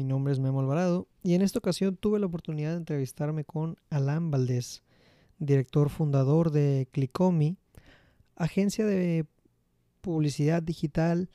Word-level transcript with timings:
Mi 0.00 0.06
nombre 0.06 0.32
es 0.32 0.38
Memo 0.38 0.60
Alvarado 0.60 1.08
y 1.24 1.34
en 1.34 1.42
esta 1.42 1.58
ocasión 1.58 1.96
tuve 1.96 2.20
la 2.20 2.26
oportunidad 2.26 2.70
de 2.70 2.76
entrevistarme 2.76 3.42
con 3.44 3.78
Alan 3.90 4.30
Valdés, 4.30 4.84
director 5.40 5.90
fundador 5.90 6.52
de 6.52 6.86
Clicomi, 6.92 7.56
agencia 8.36 8.86
de 8.86 9.26
publicidad 10.00 10.62
digital 10.62 11.28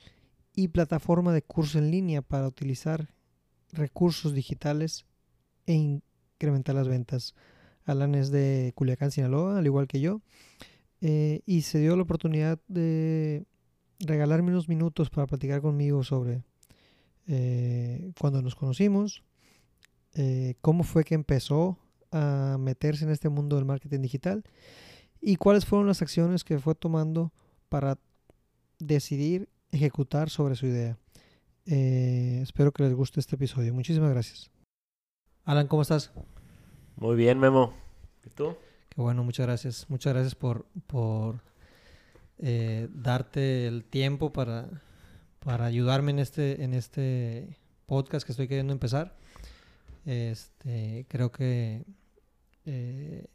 y 0.55 0.69
plataforma 0.69 1.33
de 1.33 1.41
curso 1.41 1.77
en 1.77 1.91
línea 1.91 2.21
para 2.21 2.47
utilizar 2.47 3.13
recursos 3.73 4.33
digitales 4.33 5.05
e 5.65 5.73
incrementar 5.73 6.75
las 6.75 6.87
ventas. 6.87 7.35
Alan 7.83 8.15
es 8.15 8.31
de 8.31 8.71
Culiacán, 8.75 9.11
Sinaloa, 9.11 9.57
al 9.57 9.65
igual 9.65 9.89
que 9.89 9.99
yo, 9.99 10.21
eh, 11.01 11.41
y 11.45 11.63
se 11.63 11.79
dio 11.79 11.97
la 11.97 12.03
oportunidad 12.03 12.61
de 12.69 13.43
regalarme 13.99 14.51
unos 14.51 14.69
minutos 14.69 15.09
para 15.09 15.27
platicar 15.27 15.59
conmigo 15.59 16.05
sobre 16.05 16.45
eh, 17.27 18.11
cuando 18.19 18.41
nos 18.41 18.55
conocimos, 18.55 19.23
eh, 20.13 20.55
cómo 20.61 20.83
fue 20.83 21.03
que 21.03 21.15
empezó 21.15 21.77
a 22.11 22.57
meterse 22.59 23.05
en 23.05 23.11
este 23.11 23.29
mundo 23.29 23.55
del 23.55 23.65
marketing 23.65 24.01
digital 24.01 24.43
y 25.21 25.37
cuáles 25.37 25.65
fueron 25.65 25.87
las 25.87 26.01
acciones 26.01 26.43
que 26.43 26.59
fue 26.59 26.75
tomando 26.75 27.31
para 27.69 27.97
decidir 28.79 29.49
ejecutar 29.71 30.29
sobre 30.29 30.55
su 30.55 30.67
idea. 30.67 30.97
Eh, 31.65 32.39
espero 32.43 32.71
que 32.71 32.83
les 32.83 32.93
guste 32.93 33.19
este 33.19 33.35
episodio. 33.35 33.73
Muchísimas 33.73 34.11
gracias. 34.11 34.51
Alan, 35.45 35.67
¿cómo 35.67 35.81
estás? 35.81 36.11
Muy 36.97 37.15
bien, 37.15 37.39
Memo. 37.39 37.73
¿Y 38.25 38.29
tú? 38.29 38.55
Qué 38.89 39.01
bueno, 39.01 39.23
muchas 39.23 39.47
gracias. 39.47 39.89
Muchas 39.89 40.13
gracias 40.13 40.35
por, 40.35 40.65
por 40.87 41.41
darte 42.37 43.67
el 43.67 43.85
tiempo 43.85 44.33
para, 44.33 44.69
para 45.43 45.65
ayudarme 45.65 46.11
en 46.11 46.19
este, 46.19 46.63
en 46.63 46.73
este 46.73 47.57
podcast 47.85 48.25
que 48.25 48.31
estoy 48.31 48.47
queriendo 48.47 48.73
empezar. 48.73 49.15
Este, 50.05 51.05
creo 51.09 51.31
que 51.31 51.85
eh, 52.65 53.25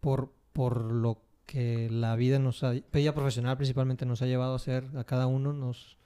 por, 0.00 0.32
por 0.52 0.92
lo 0.92 1.22
que 1.46 1.88
la 1.90 2.14
vida 2.16 2.38
nos 2.38 2.62
ha, 2.62 2.70
vida 2.70 3.14
profesional 3.14 3.56
principalmente 3.56 4.06
nos 4.06 4.22
ha 4.22 4.26
llevado 4.26 4.52
a 4.52 4.56
hacer 4.56 4.86
a 4.96 5.04
cada 5.04 5.26
uno, 5.26 5.52
nos, 5.52 5.98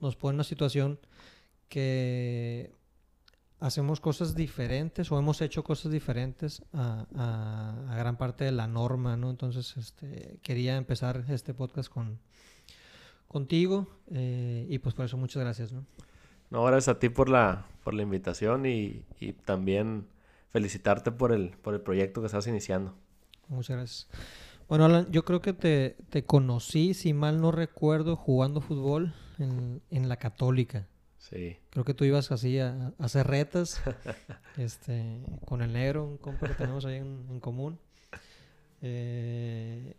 nos 0.00 0.16
pone 0.16 0.32
en 0.32 0.36
una 0.36 0.44
situación 0.44 0.98
que 1.68 2.74
hacemos 3.60 4.00
cosas 4.00 4.34
diferentes 4.34 5.12
o 5.12 5.18
hemos 5.18 5.40
hecho 5.42 5.64
cosas 5.64 5.92
diferentes 5.92 6.62
a, 6.72 7.06
a, 7.14 7.92
a 7.92 7.96
gran 7.96 8.16
parte 8.16 8.44
de 8.44 8.52
la 8.52 8.66
norma, 8.66 9.16
¿no? 9.16 9.30
Entonces, 9.30 9.76
este, 9.76 10.38
quería 10.42 10.76
empezar 10.76 11.24
este 11.28 11.54
podcast 11.54 11.90
con, 11.90 12.20
contigo 13.28 13.86
eh, 14.10 14.66
y 14.68 14.78
pues 14.78 14.94
por 14.94 15.04
eso 15.04 15.16
muchas 15.16 15.42
gracias, 15.42 15.72
¿no? 15.72 15.84
No, 16.50 16.64
gracias 16.64 16.96
a 16.96 16.98
ti 16.98 17.10
por 17.10 17.28
la, 17.28 17.66
por 17.84 17.94
la 17.94 18.02
invitación 18.02 18.64
y, 18.64 19.04
y, 19.20 19.34
también 19.34 20.06
felicitarte 20.50 21.12
por 21.12 21.32
el, 21.32 21.50
por 21.50 21.74
el 21.74 21.82
proyecto 21.82 22.20
que 22.20 22.26
estás 22.26 22.46
iniciando. 22.46 22.94
Muchas 23.48 23.76
gracias. 23.76 24.08
Bueno, 24.66 24.86
Alan, 24.86 25.10
yo 25.10 25.24
creo 25.24 25.42
que 25.42 25.52
te, 25.52 25.96
te 26.08 26.24
conocí, 26.24 26.94
si 26.94 27.12
mal 27.12 27.40
no 27.40 27.52
recuerdo, 27.52 28.16
jugando 28.16 28.62
fútbol 28.62 29.14
en, 29.38 29.82
en 29.90 30.08
la 30.08 30.16
Católica. 30.16 30.86
Sí. 31.18 31.58
Creo 31.70 31.84
que 31.84 31.94
tú 31.94 32.04
ibas 32.04 32.32
así 32.32 32.58
a, 32.58 32.94
a 32.98 33.04
hacer 33.04 33.26
retas 33.26 33.82
este, 34.56 35.22
con 35.44 35.60
el 35.60 35.74
negro, 35.74 36.04
un 36.04 36.16
compa 36.16 36.48
que 36.48 36.54
tenemos 36.54 36.86
ahí 36.86 36.96
en, 36.96 37.26
en 37.28 37.40
común. 37.40 37.78
Eh, 38.80 39.96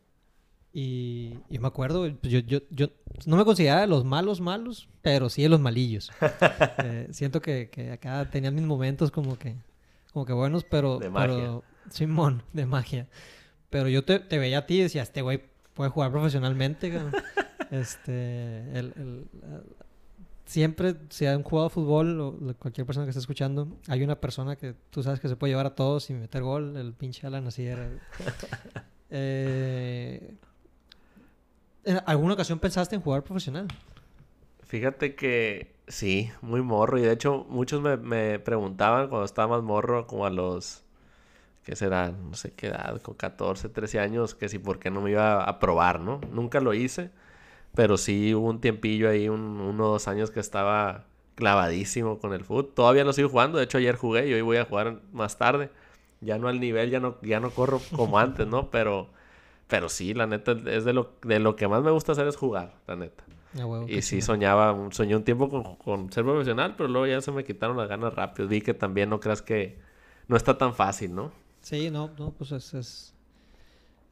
y, 0.71 1.37
y, 1.49 1.57
me 1.57 1.67
acuerdo, 1.67 2.01
pues, 2.21 2.31
yo, 2.31 2.39
yo, 2.39 2.59
yo 2.69 2.87
no 3.25 3.37
me 3.37 3.45
consideraba 3.45 3.81
de 3.81 3.87
los 3.87 4.05
malos 4.05 4.39
malos, 4.39 4.87
pero 5.01 5.29
sí 5.29 5.41
de 5.41 5.49
los 5.49 5.59
malillos. 5.59 6.11
eh, 6.83 7.07
siento 7.11 7.41
que, 7.41 7.69
que, 7.71 7.91
acá 7.91 8.29
tenían 8.29 8.53
mis 8.53 8.63
momentos 8.63 9.09
como 9.09 9.37
que, 9.37 9.55
como 10.13 10.25
que 10.25 10.33
buenos, 10.33 10.63
pero... 10.63 10.99
De 10.99 11.09
magia. 11.09 11.35
Pero, 11.35 11.63
Simón, 11.89 12.43
de 12.53 12.65
magia. 12.67 13.07
Pero 13.71 13.89
yo 13.89 14.05
te, 14.05 14.19
te 14.19 14.37
veía 14.37 14.59
a 14.59 14.65
ti 14.67 14.75
y 14.75 14.83
decía, 14.83 15.01
este 15.01 15.23
güey 15.23 15.41
puede 15.73 15.89
jugar 15.89 16.11
profesionalmente. 16.11 16.93
este, 17.71 18.69
el, 18.77 18.93
el, 18.95 19.27
siempre, 20.45 20.95
si 21.09 21.25
han 21.25 21.41
jugado 21.41 21.69
fútbol 21.69 22.21
o 22.21 22.55
cualquier 22.59 22.85
persona 22.85 23.05
que 23.05 23.11
esté 23.11 23.19
escuchando, 23.19 23.67
hay 23.87 24.03
una 24.03 24.19
persona 24.19 24.55
que 24.55 24.75
tú 24.91 25.01
sabes 25.01 25.19
que 25.19 25.29
se 25.29 25.35
puede 25.35 25.51
llevar 25.51 25.65
a 25.65 25.75
todos 25.75 26.09
y 26.09 26.13
meter 26.13 26.43
gol. 26.43 26.77
El 26.77 26.93
pinche 26.93 27.25
Alan 27.25 27.47
así 27.47 27.65
era. 27.65 27.89
eh, 29.09 30.37
¿En 31.83 32.01
alguna 32.05 32.33
ocasión 32.33 32.59
pensaste 32.59 32.95
en 32.95 33.01
jugar 33.01 33.23
profesional? 33.23 33.67
Fíjate 34.63 35.15
que 35.15 35.73
sí, 35.87 36.31
muy 36.41 36.61
morro. 36.61 36.97
Y 36.97 37.01
de 37.01 37.11
hecho, 37.11 37.45
muchos 37.49 37.81
me, 37.81 37.97
me 37.97 38.39
preguntaban 38.39 39.09
cuando 39.09 39.25
estaba 39.25 39.57
más 39.57 39.63
morro, 39.63 40.05
como 40.07 40.25
a 40.25 40.29
los, 40.29 40.83
¿qué 41.63 41.75
será? 41.75 42.11
No 42.11 42.35
sé 42.35 42.51
qué 42.53 42.67
edad, 42.67 43.01
con 43.01 43.15
14, 43.15 43.69
13 43.69 43.99
años, 43.99 44.35
que 44.35 44.49
si 44.49 44.59
por 44.59 44.79
qué 44.79 44.91
no 44.91 45.01
me 45.01 45.11
iba 45.11 45.43
a 45.43 45.59
probar, 45.59 45.99
¿no? 45.99 46.21
Nunca 46.31 46.59
lo 46.59 46.73
hice, 46.73 47.09
pero 47.73 47.97
sí 47.97 48.33
hubo 48.35 48.47
un 48.49 48.61
tiempillo 48.61 49.09
ahí, 49.09 49.29
un, 49.29 49.41
uno 49.59 49.85
o 49.85 49.91
dos 49.93 50.07
años 50.07 50.31
que 50.31 50.39
estaba 50.39 51.05
clavadísimo 51.35 52.19
con 52.19 52.33
el 52.33 52.43
fútbol. 52.43 52.71
Todavía 52.75 53.03
lo 53.03 53.13
sigo 53.13 53.29
jugando, 53.29 53.57
de 53.57 53.63
hecho 53.63 53.77
ayer 53.79 53.95
jugué 53.95 54.27
y 54.27 54.33
hoy 54.33 54.41
voy 54.41 54.57
a 54.57 54.65
jugar 54.65 55.01
más 55.13 55.37
tarde. 55.37 55.71
Ya 56.21 56.37
no 56.37 56.49
al 56.49 56.59
nivel, 56.59 56.89
ya 56.91 56.99
no, 56.99 57.17
ya 57.21 57.39
no 57.39 57.49
corro 57.51 57.81
como 57.95 58.19
antes, 58.19 58.45
¿no? 58.45 58.69
Pero 58.69 59.07
pero 59.69 59.87
sí, 59.87 60.15
la 60.15 60.25
neta, 60.25 60.57
es 60.65 60.83
de 60.83 60.93
lo, 60.93 61.13
de 61.21 61.39
lo 61.39 61.55
que 61.55 61.67
más 61.67 61.83
me 61.83 61.91
gusta 61.91 62.13
hacer 62.13 62.27
es 62.27 62.35
jugar, 62.35 62.73
la 62.87 62.95
neta. 62.95 63.23
Ah, 63.53 63.67
huevo, 63.67 63.87
y 63.87 64.01
sí, 64.01 64.19
soñaba, 64.19 64.75
soñé 64.91 65.15
un 65.15 65.23
tiempo 65.23 65.47
con, 65.47 65.75
con, 65.75 66.11
ser 66.11 66.23
profesional, 66.23 66.73
pero 66.75 66.89
luego 66.89 67.05
ya 67.05 67.21
se 67.21 67.31
me 67.31 67.43
quitaron 67.43 67.77
las 67.77 67.87
ganas 67.87 68.13
rápido. 68.15 68.47
Vi 68.47 68.61
que 68.61 68.73
también 68.73 69.11
no 69.11 69.19
creas 69.19 69.43
que 69.43 69.77
no 70.27 70.35
está 70.35 70.57
tan 70.57 70.73
fácil, 70.73 71.13
¿no? 71.13 71.31
Sí, 71.61 71.91
no, 71.91 72.11
no, 72.17 72.31
pues 72.31 72.51
es... 72.51 72.73
es... 72.73 73.15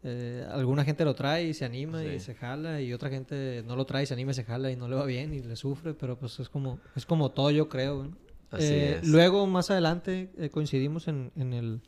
Eh, 0.04 0.46
alguna 0.52 0.86
gente 0.86 1.04
lo 1.04 1.16
trae 1.16 1.46
y 1.46 1.54
se 1.56 1.66
anima 1.66 2.02
sí. 2.02 2.08
y 2.10 2.20
se 2.20 2.36
jala 2.36 2.80
y 2.80 2.94
otra 2.94 3.10
gente 3.10 3.64
no 3.66 3.76
lo 3.76 3.86
trae 3.86 4.04
y 4.04 4.06
se 4.06 4.14
anima 4.14 4.30
y 4.30 4.36
se 4.36 4.44
jala 4.44 4.70
y 4.70 4.76
no 4.76 4.88
le 4.88 4.96
va 4.96 5.06
bien 5.06 5.34
y 5.34 5.40
le 5.40 5.56
sufre, 5.56 5.96
pero 5.96 6.18
pues 6.18 6.40
es 6.40 6.50
como, 6.50 6.80
es 6.96 7.08
como 7.08 7.32
todo 7.32 7.50
yo 7.50 7.68
creo. 7.68 8.12
Así 8.52 8.74
eh, 8.74 8.98
es. 8.98 9.08
Luego, 9.08 9.48
más 9.48 9.72
adelante, 9.72 10.30
eh, 10.38 10.50
coincidimos 10.50 11.08
en, 11.08 11.32
en 11.36 11.54
el 11.54 11.82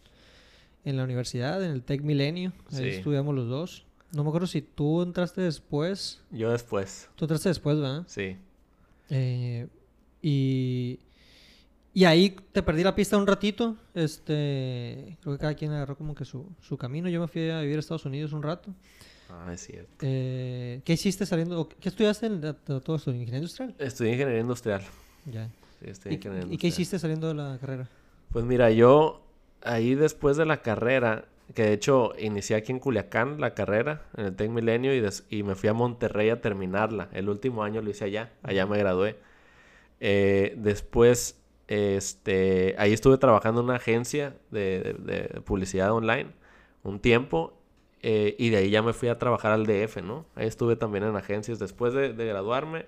en 0.86 0.98
la 0.98 1.04
universidad, 1.04 1.64
en 1.64 1.72
el 1.72 1.84
Tech 1.84 2.02
Milenio. 2.02 2.54
Ahí 2.72 2.78
Sí. 2.78 2.88
estudiamos 2.90 3.36
los 3.36 3.48
dos. 3.48 3.86
No 4.14 4.24
me 4.24 4.30
acuerdo 4.30 4.48
si 4.48 4.62
tú 4.62 5.02
entraste 5.04 5.42
después. 5.42 6.22
Yo 6.32 6.52
después, 6.52 7.10
Tú 7.16 7.26
entraste 7.26 7.50
después, 7.50 7.78
¿verdad? 7.78 8.04
sí. 8.08 8.38
Eh, 9.12 9.68
y, 10.22 11.00
y 11.94 12.06
ahí 12.06 12.36
te 12.52 12.62
perdí 12.62 12.84
la 12.84 12.94
pista 12.96 13.18
un 13.18 13.26
ratito. 13.28 13.76
Este, 13.96 15.18
creo 15.22 15.34
que 15.36 15.40
cada 15.40 15.54
quien 15.56 15.72
agarró 15.72 15.98
como 15.98 16.14
que 16.16 16.26
su, 16.26 16.46
su 16.62 16.78
camino. 16.78 17.10
Yo 17.10 17.20
me 17.22 17.28
fui 17.28 17.50
a 17.50 17.62
vivir 17.62 17.78
a 17.78 17.80
Estados 17.80 18.06
Unidos 18.06 18.34
un 18.34 18.44
rato. 18.44 18.74
Ah, 19.30 19.52
es 19.54 19.62
cierto. 19.66 19.92
Eh, 20.02 20.82
¿Qué 20.84 20.94
hiciste 20.94 21.26
saliendo? 21.26 21.68
¿Qué 21.80 21.90
estudiaste 21.90 22.26
en 22.28 22.42
todo 22.42 22.96
esto? 22.96 23.12
¿Ingeniería 23.12 23.38
industrial? 23.40 23.76
Estudié 23.80 24.12
ingeniería 24.14 24.42
industrial. 24.42 24.82
Ya. 25.26 25.48
Sí, 25.80 25.90
estudié 25.90 26.14
¿Y, 26.14 26.16
ingeniería 26.18 26.46
y 26.46 26.48
qué 26.58 26.68
industrial. 26.68 26.72
hiciste 26.74 27.00
saliendo 27.00 27.28
de 27.30 27.34
la 27.36 27.58
carrera? 27.60 27.90
Pues 28.32 28.46
mira, 28.46 28.72
yo 28.72 29.22
ahí 29.64 29.96
después 29.96 30.38
de 30.38 30.46
la 30.46 30.62
carrera, 30.62 31.25
que 31.53 31.64
de 31.64 31.74
hecho 31.74 32.14
inicié 32.20 32.56
aquí 32.56 32.72
en 32.72 32.80
Culiacán 32.80 33.40
la 33.40 33.53
carrera, 33.53 34.03
en 34.16 34.25
el 34.25 34.36
Tec 34.36 34.50
Milenio, 34.50 34.94
y, 35.30 35.44
me 35.44 35.56
fui 35.56 35.70
a 35.70 35.74
Monterrey 35.74 36.30
a 36.30 36.42
terminarla. 36.42 37.09
El 37.14 37.30
último 37.30 37.64
año 37.64 37.81
lo 37.81 37.90
hice 37.90 38.06
allá, 38.06 38.31
allá 38.44 38.66
me 38.66 38.78
gradué. 38.78 39.18
Eh, 40.00 40.53
después, 40.58 41.42
este, 41.68 42.75
ahí 42.78 42.94
estuve 42.94 43.18
trabajando 43.18 43.62
en 43.62 43.66
una 43.66 43.75
agencia 43.75 44.36
de, 44.52 45.42
publicidad 45.46 45.92
online 45.92 46.31
un 46.84 47.00
tiempo, 47.00 47.53
eh, 48.02 48.36
y 48.40 48.50
de 48.50 48.58
ahí 48.58 48.69
ya 48.69 48.81
me 48.81 48.94
fui 48.94 49.09
a 49.09 49.18
trabajar 49.18 49.52
al 49.52 49.66
DF, 49.66 50.02
¿no? 50.02 50.25
Ahí 50.36 50.48
estuve 50.48 50.75
también 50.78 51.03
en 51.03 51.16
agencias. 51.18 51.59
Después 51.59 51.94
de, 51.94 52.14
graduarme, 52.14 52.86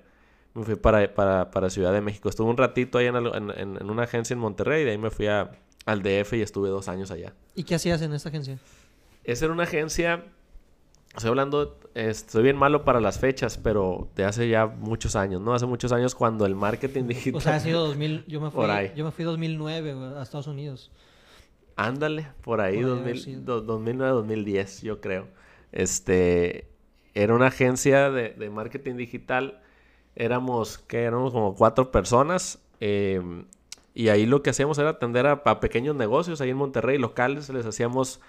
me 0.54 0.64
fui 0.64 0.76
para, 0.76 1.14
para, 1.14 1.70
Ciudad 1.70 1.94
de 1.94 2.02
México. 2.02 2.30
Estuve 2.30 2.50
un 2.50 2.58
ratito 2.58 2.98
ahí 2.98 3.08
en- 3.08 3.18
en 3.18 3.90
una 3.90 4.04
agencia 4.04 4.34
en 4.34 4.40
Monterrey, 4.40 4.84
y 4.84 4.86
de 4.86 4.92
ahí 4.92 4.98
me 4.98 5.12
fui 5.12 5.28
a, 5.28 5.52
al 5.86 6.02
DF 6.04 6.34
y 6.34 6.42
estuve 6.42 6.70
dos 6.70 6.88
años 6.88 7.12
allá. 7.12 7.34
¿Y 7.56 7.64
qué 7.64 7.76
hacías 7.76 8.02
en 8.02 8.14
esta 8.14 8.30
agencia? 8.30 8.58
Esa 9.24 9.46
era 9.46 9.54
una 9.54 9.64
agencia, 9.64 10.26
estoy 11.16 11.30
hablando, 11.30 11.80
estoy 11.96 12.44
bien 12.44 12.58
malo 12.58 12.84
para 12.84 13.00
las 13.02 13.20
fechas, 13.20 13.58
pero 13.58 14.10
de 14.16 14.24
hace 14.26 14.48
ya 14.50 14.66
muchos 14.68 15.16
años, 15.16 15.42
¿no? 15.42 15.54
Hace 15.54 15.66
muchos 15.66 15.92
años 15.92 16.16
cuando 16.16 16.46
el 16.46 16.56
marketing 16.56 17.04
digital... 17.08 17.36
O 17.38 17.42
sea, 17.42 17.56
ha 17.56 17.60
sido 17.60 17.86
2000, 17.88 18.26
yo 18.28 18.42
me 18.42 18.50
fui, 18.52 18.62
Por 18.62 18.70
ahí. 18.72 18.92
yo 18.96 19.06
me 19.06 19.12
fui 19.12 19.26
2009 19.26 19.94
güey, 19.94 20.14
a 20.16 20.22
Estados 20.24 20.48
Unidos. 20.48 20.92
Ándale, 21.76 22.28
por 22.42 22.62
ahí, 22.62 22.76
Por 22.82 22.86
ahí 22.86 22.92
haber 23.00 23.16
2000, 23.16 23.24
sido. 23.24 23.42
do- 23.42 23.62
2009, 23.62 24.12
2010, 24.14 24.82
yo 24.82 25.02
creo. 25.02 25.28
Este, 25.72 26.68
era 27.14 27.34
una 27.34 27.48
agencia 27.48 28.10
de, 28.12 28.30
de 28.34 28.50
marketing 28.50 28.96
digital. 28.96 29.62
Éramos, 30.16 30.78
que 30.78 31.04
éramos 31.04 31.32
como 31.32 31.56
cuatro 31.56 31.92
personas. 31.92 32.60
eh, 32.80 33.22
y 33.94 34.10
ahí 34.10 34.26
lo 34.26 34.42
que 34.42 34.52
hacíamos 34.52 34.78
era 34.78 34.90
atender 34.92 35.28
a, 35.28 35.60
pequeños 35.60 35.96
negocios 35.96 36.40
ahí 36.42 36.50
en 36.50 36.58
Monterrey, 36.58 36.98
locales. 36.98 37.50
Les 37.50 37.66
hacíamos 37.66 38.22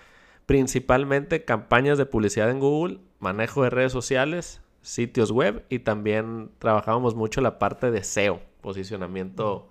principalmente 0.46 1.44
campañas 1.44 1.98
de 1.98 2.06
publicidad 2.06 2.50
en 2.50 2.58
Google, 2.58 2.98
manejo 3.20 3.62
de 3.62 3.70
redes 3.70 3.92
sociales, 3.92 4.60
sitios 4.80 5.30
web 5.30 5.64
y 5.68 5.80
también 5.80 6.50
trabajábamos 6.58 7.14
mucho 7.14 7.40
la 7.40 7.58
parte 7.58 7.90
de 7.90 8.02
SEO, 8.02 8.40
posicionamiento 8.60 9.68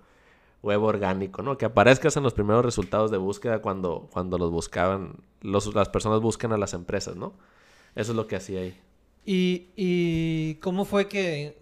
web 0.62 0.82
orgánico, 0.82 1.42
¿no? 1.42 1.58
Que 1.58 1.66
aparezcas 1.66 2.16
en 2.16 2.22
los 2.22 2.32
primeros 2.32 2.64
resultados 2.64 3.10
de 3.10 3.18
búsqueda 3.18 3.60
cuando, 3.60 4.08
cuando 4.12 4.38
los 4.38 4.50
buscaban, 4.50 5.16
los, 5.42 5.74
las 5.74 5.90
personas 5.90 6.20
buscan 6.20 6.52
a 6.52 6.56
las 6.56 6.72
empresas, 6.72 7.16
¿no? 7.16 7.34
Eso 7.94 8.12
es 8.12 8.16
lo 8.16 8.26
que 8.26 8.36
hacía 8.36 8.60
ahí. 8.60 8.80
¿Y, 9.26 9.68
y 9.76 10.54
cómo 10.56 10.84
fue 10.84 11.08
que, 11.08 11.58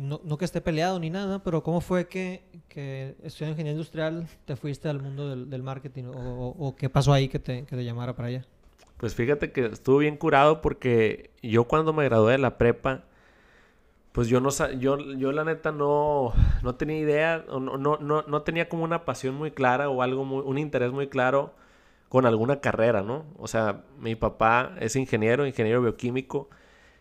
no, 0.00 0.20
no, 0.24 0.38
que 0.38 0.44
esté 0.44 0.60
peleado 0.60 0.98
ni 0.98 1.10
nada, 1.10 1.42
pero 1.42 1.62
cómo 1.62 1.80
fue 1.80 2.06
que, 2.08 2.42
que 2.68 3.16
estudiando 3.22 3.52
ingeniería 3.52 3.72
industrial 3.72 4.26
te 4.44 4.56
fuiste 4.56 4.88
al 4.88 5.00
mundo 5.00 5.28
del, 5.28 5.50
del 5.50 5.62
marketing 5.62 6.04
o, 6.04 6.54
o, 6.58 6.76
qué 6.76 6.88
pasó 6.88 7.12
ahí 7.12 7.28
que 7.28 7.38
te, 7.38 7.64
que 7.64 7.76
te 7.76 7.84
llamara 7.84 8.14
para 8.14 8.28
allá? 8.28 8.44
Pues 8.96 9.14
fíjate 9.14 9.50
que 9.50 9.66
estuvo 9.66 9.98
bien 9.98 10.16
curado 10.16 10.60
porque 10.60 11.30
yo 11.42 11.64
cuando 11.64 11.92
me 11.92 12.04
gradué 12.04 12.32
de 12.32 12.38
la 12.38 12.58
prepa, 12.58 13.04
pues 14.12 14.28
yo 14.28 14.40
no 14.40 14.50
yo, 14.78 14.98
yo 14.98 15.32
la 15.32 15.44
neta 15.44 15.72
no, 15.72 16.32
no 16.62 16.74
tenía 16.76 16.98
idea, 16.98 17.44
no, 17.48 17.58
no, 17.60 17.96
no, 17.96 18.22
no 18.22 18.42
tenía 18.42 18.68
como 18.68 18.84
una 18.84 19.04
pasión 19.04 19.34
muy 19.34 19.50
clara 19.50 19.88
o 19.88 20.02
algo 20.02 20.24
muy, 20.24 20.42
un 20.44 20.58
interés 20.58 20.92
muy 20.92 21.08
claro 21.08 21.54
con 22.08 22.26
alguna 22.26 22.60
carrera, 22.60 23.02
¿no? 23.02 23.24
O 23.38 23.48
sea, 23.48 23.84
mi 23.98 24.14
papá 24.14 24.74
es 24.80 24.96
ingeniero, 24.96 25.46
ingeniero 25.46 25.80
bioquímico, 25.80 26.50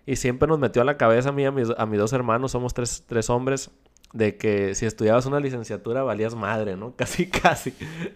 y 0.06 0.16
siempre 0.16 0.48
nos 0.48 0.60
metió 0.60 0.82
a 0.82 0.86
la 0.86 0.98
cabeza 0.98 1.30
a 1.30 1.32
mí 1.32 1.46
a 1.46 1.52
mis, 1.52 1.70
a 1.78 1.86
mis 1.86 2.00
dos 2.00 2.14
hermanos, 2.14 2.52
somos 2.52 2.74
tres, 2.74 3.04
tres 3.08 3.30
hombres, 3.30 3.72
de 4.14 4.36
que 4.38 4.76
si 4.76 4.86
estudiabas 4.86 5.26
una 5.26 5.40
licenciatura 5.40 6.04
valías 6.04 6.36
madre, 6.36 6.76
¿no? 6.76 6.96
Casi, 6.96 7.28
casi. 7.28 7.74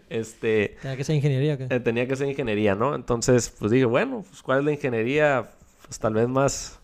Este, 0.10 0.78
¿Tenía 0.82 0.98
que 0.98 1.04
ser 1.04 1.16
ingeniería? 1.16 1.58
Eh, 1.70 1.80
tenía 1.80 2.08
que 2.08 2.16
ser 2.16 2.28
ingeniería, 2.28 2.76
¿no? 2.76 2.96
Entonces, 2.96 3.54
pues 3.58 3.72
dije, 3.72 3.86
bueno, 3.86 4.26
pues 4.28 4.42
¿cuál 4.42 4.60
es 4.60 4.66
la 4.66 4.72
ingeniería? 4.74 5.50
Pues 5.86 6.00
tal 6.00 6.14
vez 6.14 6.28
más 6.28 6.80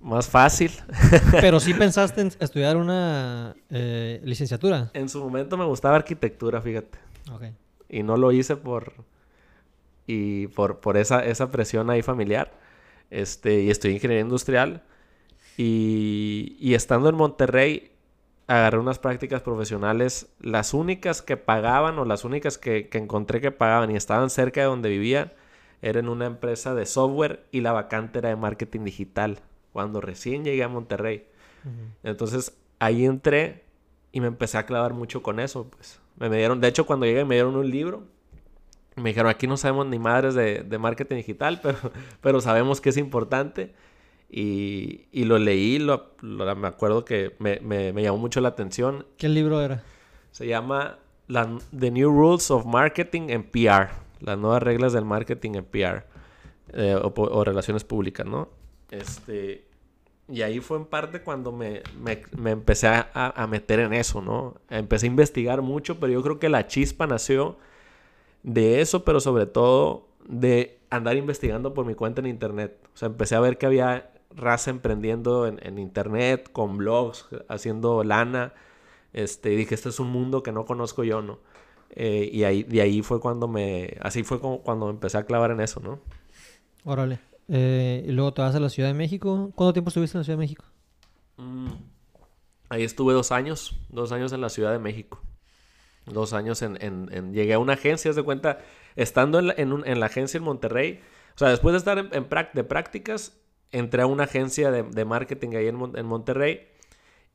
más 0.00 0.28
fácil. 0.28 0.70
Pero 1.32 1.60
sí 1.60 1.74
pensaste 1.74 2.20
en 2.20 2.32
estudiar 2.38 2.76
una 2.76 3.56
eh, 3.70 4.20
licenciatura. 4.24 4.90
En 4.94 5.08
su 5.08 5.22
momento 5.22 5.56
me 5.56 5.64
gustaba 5.64 5.96
arquitectura, 5.96 6.60
fíjate. 6.60 6.98
Okay. 7.32 7.54
Y 7.88 8.02
no 8.02 8.16
lo 8.16 8.32
hice 8.32 8.56
por 8.56 8.92
y 10.06 10.46
por, 10.48 10.80
por 10.80 10.96
esa, 10.96 11.24
esa 11.24 11.50
presión 11.50 11.90
ahí 11.90 12.02
familiar. 12.02 12.52
Este, 13.10 13.62
y 13.62 13.70
estoy 13.70 13.90
en 13.90 13.96
ingeniería 13.96 14.22
industrial. 14.22 14.82
Y, 15.56 16.56
y 16.60 16.74
estando 16.74 17.08
en 17.08 17.16
Monterrey, 17.16 17.90
agarré 18.46 18.78
unas 18.78 18.98
prácticas 18.98 19.42
profesionales, 19.42 20.28
las 20.40 20.72
únicas 20.72 21.20
que 21.20 21.36
pagaban 21.36 21.98
o 21.98 22.04
las 22.04 22.24
únicas 22.24 22.58
que, 22.58 22.88
que 22.88 22.98
encontré 22.98 23.40
que 23.40 23.50
pagaban 23.50 23.90
y 23.90 23.96
estaban 23.96 24.30
cerca 24.30 24.60
de 24.60 24.66
donde 24.66 24.88
vivía, 24.88 25.34
era 25.82 26.00
en 26.00 26.08
una 26.08 26.26
empresa 26.26 26.74
de 26.74 26.86
software 26.86 27.44
y 27.52 27.60
la 27.60 27.72
vacante 27.72 28.18
era 28.18 28.30
de 28.30 28.36
marketing 28.36 28.84
digital 28.84 29.38
cuando 29.72 30.00
recién 30.00 30.44
llegué 30.44 30.62
a 30.62 30.68
Monterrey. 30.68 31.26
Entonces 32.02 32.56
ahí 32.78 33.04
entré 33.04 33.64
y 34.12 34.20
me 34.20 34.26
empecé 34.26 34.58
a 34.58 34.66
clavar 34.66 34.94
mucho 34.94 35.22
con 35.22 35.38
eso. 35.38 35.68
Pues 35.68 36.00
me, 36.16 36.34
dieron, 36.36 36.60
de 36.60 36.68
hecho, 36.68 36.86
cuando 36.86 37.06
llegué 37.06 37.24
me 37.24 37.34
dieron 37.36 37.56
un 37.56 37.70
libro. 37.70 38.04
Me 38.98 39.10
dijeron, 39.10 39.30
aquí 39.30 39.46
no 39.46 39.56
sabemos 39.56 39.86
ni 39.86 39.98
madres 39.98 40.34
de, 40.34 40.78
marketing 40.78 41.16
digital, 41.16 41.60
pero, 41.62 41.78
pero 42.20 42.40
sabemos 42.40 42.80
que 42.80 42.90
es 42.90 42.96
importante. 42.96 43.74
Y, 44.30 45.06
y 45.10 45.24
lo 45.24 45.38
leí, 45.38 45.78
lo, 45.78 46.12
me 46.20 46.68
acuerdo 46.68 47.04
que 47.04 47.34
me, 47.38 47.60
me, 47.60 47.92
me, 47.92 48.02
llamó 48.02 48.18
mucho 48.18 48.40
la 48.40 48.48
atención. 48.48 49.06
¿Qué 49.16 49.28
libro 49.28 49.62
era? 49.62 49.82
Se 50.32 50.46
llama 50.46 50.98
la, 51.28 51.58
The 51.78 51.90
New 51.90 52.10
Rules 52.10 52.50
of 52.50 52.66
Marketing 52.66 53.30
en 53.30 53.42
PR. 53.42 53.88
Las 54.20 54.36
nuevas 54.36 54.62
reglas 54.62 54.92
del 54.92 55.04
marketing 55.04 55.52
en 55.54 55.64
PR. 55.64 56.04
Eh, 56.74 56.94
o, 56.94 57.12
o, 57.16 57.44
relaciones 57.44 57.84
públicas, 57.84 58.26
¿no? 58.26 58.50
Este, 58.90 59.64
y 60.28 60.42
ahí 60.42 60.60
fue 60.60 60.76
en 60.76 60.84
parte 60.84 61.22
cuando 61.22 61.50
me, 61.50 61.82
me, 61.98 62.50
empecé 62.50 62.88
a, 62.88 63.08
a, 63.14 63.46
meter 63.46 63.80
en 63.80 63.94
eso, 63.94 64.20
¿no? 64.20 64.56
Empecé 64.68 65.06
a 65.06 65.08
investigar 65.08 65.62
mucho, 65.62 65.98
pero 65.98 66.12
yo 66.12 66.22
creo 66.22 66.38
que 66.38 66.50
la 66.50 66.66
chispa 66.66 67.06
nació 67.06 67.56
de 68.42 68.80
eso, 68.80 69.04
pero 69.04 69.20
sobre 69.20 69.46
todo 69.46 70.08
de 70.26 70.78
andar 70.90 71.16
investigando 71.16 71.74
por 71.74 71.86
mi 71.86 71.94
cuenta 71.94 72.20
en 72.20 72.26
internet. 72.26 72.78
O 72.94 72.96
sea, 72.96 73.06
empecé 73.06 73.34
a 73.34 73.40
ver 73.40 73.58
que 73.58 73.66
había 73.66 74.10
raza 74.30 74.70
emprendiendo 74.70 75.46
en, 75.46 75.58
en 75.62 75.78
internet, 75.78 76.50
con 76.52 76.76
blogs, 76.78 77.26
haciendo 77.48 78.04
lana. 78.04 78.52
Este, 79.12 79.52
y 79.52 79.56
dije, 79.56 79.74
este 79.74 79.88
es 79.88 80.00
un 80.00 80.10
mundo 80.10 80.42
que 80.42 80.52
no 80.52 80.64
conozco 80.64 81.04
yo, 81.04 81.22
¿no? 81.22 81.38
Eh, 81.90 82.28
y 82.32 82.44
ahí, 82.44 82.62
de 82.62 82.80
ahí 82.82 83.02
fue 83.02 83.20
cuando 83.20 83.48
me, 83.48 83.96
así 84.00 84.22
fue 84.22 84.40
como 84.40 84.60
cuando 84.60 84.86
me 84.86 84.92
empecé 84.92 85.18
a 85.18 85.24
clavar 85.24 85.50
en 85.50 85.60
eso, 85.60 85.80
¿no? 85.80 86.00
Órale. 86.84 87.20
Eh, 87.48 88.04
y 88.06 88.12
luego 88.12 88.34
te 88.34 88.42
vas 88.42 88.54
a 88.54 88.60
la 88.60 88.68
Ciudad 88.68 88.88
de 88.88 88.94
México. 88.94 89.50
¿Cuánto 89.54 89.72
tiempo 89.72 89.88
estuviste 89.88 90.16
en 90.16 90.20
la 90.20 90.24
Ciudad 90.24 90.38
de 90.38 90.44
México? 90.44 90.64
Mm, 91.38 91.68
ahí 92.68 92.82
estuve 92.82 93.14
dos 93.14 93.32
años, 93.32 93.78
dos 93.88 94.12
años 94.12 94.32
en 94.32 94.42
la 94.42 94.50
Ciudad 94.50 94.72
de 94.72 94.78
México. 94.78 95.20
Dos 96.12 96.32
años 96.32 96.62
en, 96.62 97.32
llegué 97.32 97.54
a 97.54 97.58
una 97.58 97.74
agencia, 97.74 98.12
de 98.12 98.22
cuenta, 98.22 98.58
estando 98.96 99.38
en 99.38 99.48
la, 99.48 99.54
en, 99.56 100.00
la 100.00 100.06
agencia 100.06 100.38
en 100.38 100.44
Monterrey, 100.44 101.00
o 101.34 101.38
sea, 101.38 101.48
después 101.48 101.72
de 101.72 101.78
estar 101.78 101.98
en, 101.98 102.08
de 102.08 102.64
prácticas, 102.64 103.38
entré 103.70 104.02
a 104.02 104.06
una 104.06 104.24
agencia 104.24 104.70
de, 104.70 105.04
marketing 105.04 105.54
ahí 105.54 105.68
en, 105.68 106.06
Monterrey 106.06 106.68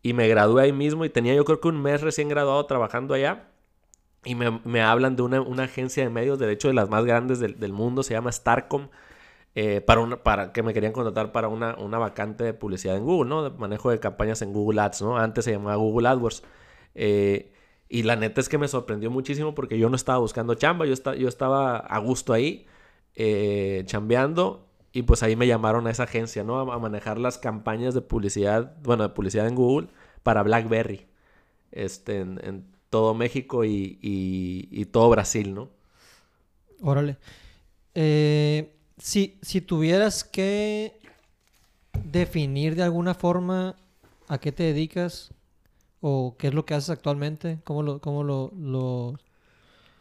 y 0.01 0.13
me 0.13 0.27
gradué 0.27 0.63
ahí 0.63 0.73
mismo 0.73 1.05
y 1.05 1.09
tenía 1.09 1.33
yo 1.33 1.45
creo 1.45 1.61
que 1.61 1.67
un 1.67 1.81
mes 1.81 2.01
recién 2.01 2.27
graduado 2.27 2.65
trabajando 2.65 3.13
allá 3.13 3.47
y 4.25 4.35
me, 4.35 4.59
me 4.63 4.81
hablan 4.81 5.15
de 5.15 5.21
una, 5.21 5.41
una, 5.41 5.63
agencia 5.63 6.03
de 6.03 6.09
medios, 6.09 6.39
de 6.39 6.51
hecho 6.51 6.67
de 6.69 6.73
las 6.73 6.89
más 6.89 7.05
grandes 7.05 7.39
del, 7.39 7.73
mundo, 7.73 8.03
se 8.03 8.13
llama 8.13 8.31
Starcom 8.31 8.89
eh, 9.55 9.81
para, 9.81 10.23
para 10.23 10.51
que 10.51 10.63
me 10.63 10.73
querían 10.73 10.93
contratar 10.93 11.31
para 11.31 11.47
una, 11.47 11.75
una 11.75 11.97
vacante 11.97 12.43
de 12.43 12.53
publicidad 12.53 12.97
en 12.97 13.05
Google, 13.05 13.29
¿no? 13.29 13.43
De 13.43 13.49
manejo 13.51 13.91
de 13.91 13.99
campañas 13.99 14.41
en 14.41 14.51
Google 14.51 14.81
Ads, 14.81 15.01
¿no? 15.03 15.17
Antes 15.17 15.45
se 15.45 15.51
llamaba 15.51 15.75
Google 15.75 16.07
AdWords. 16.07 16.43
Eh, 16.95 17.51
y 17.93 18.01
la 18.01 18.15
neta 18.15 18.41
es 18.41 18.49
que 18.49 18.57
me 18.57 18.67
sorprendió 18.67 19.11
muchísimo 19.11 19.53
porque 19.53 19.77
yo 19.77 19.87
no 19.87 19.95
estaba 19.95 20.17
buscando 20.17 20.55
chamba, 20.55 20.87
yo, 20.87 20.95
yo 21.13 21.27
estaba 21.27 21.77
a 21.77 21.99
gusto 21.99 22.33
ahí, 22.33 22.65
eh, 23.13 23.83
chambeando, 23.85 24.65
y 24.91 25.03
pues 25.03 25.21
ahí 25.21 25.35
me 25.35 25.45
llamaron 25.45 25.85
a 25.85 25.91
esa 25.91 26.05
agencia, 26.05 26.43
¿no? 26.43 26.59
A, 26.59 26.79
manejar 26.79 27.19
las 27.19 27.37
campañas 27.37 27.93
de 27.93 28.01
publicidad, 28.01 28.75
bueno, 28.81 29.03
de 29.03 29.09
publicidad 29.09 29.47
en 29.47 29.53
Google 29.53 29.89
para 30.23 30.41
BlackBerry, 30.41 31.05
este, 31.71 32.21
en, 32.21 32.65
todo 32.89 33.13
México 33.13 33.63
y, 33.63 33.99
y, 34.01 34.69
y, 34.71 34.85
todo 34.85 35.11
Brasil, 35.11 35.53
¿no? 35.53 35.69
Órale. 36.81 37.17
Eh, 37.93 38.73
si, 38.97 39.37
si 39.43 39.61
tuvieras 39.61 40.23
que 40.23 40.99
definir 42.03 42.75
de 42.75 42.81
alguna 42.81 43.13
forma 43.13 43.75
a 44.27 44.39
qué 44.39 44.51
te 44.51 44.63
dedicas 44.63 45.31
o 46.05 46.35
qué 46.37 46.47
es 46.47 46.53
lo 46.53 46.65
que 46.65 46.73
haces 46.73 46.89
actualmente, 46.89 47.59
cómo 47.63 47.81
lo, 47.81 47.99
cómo 47.99 48.25
lo, 48.25 48.51
lo... 48.57 49.17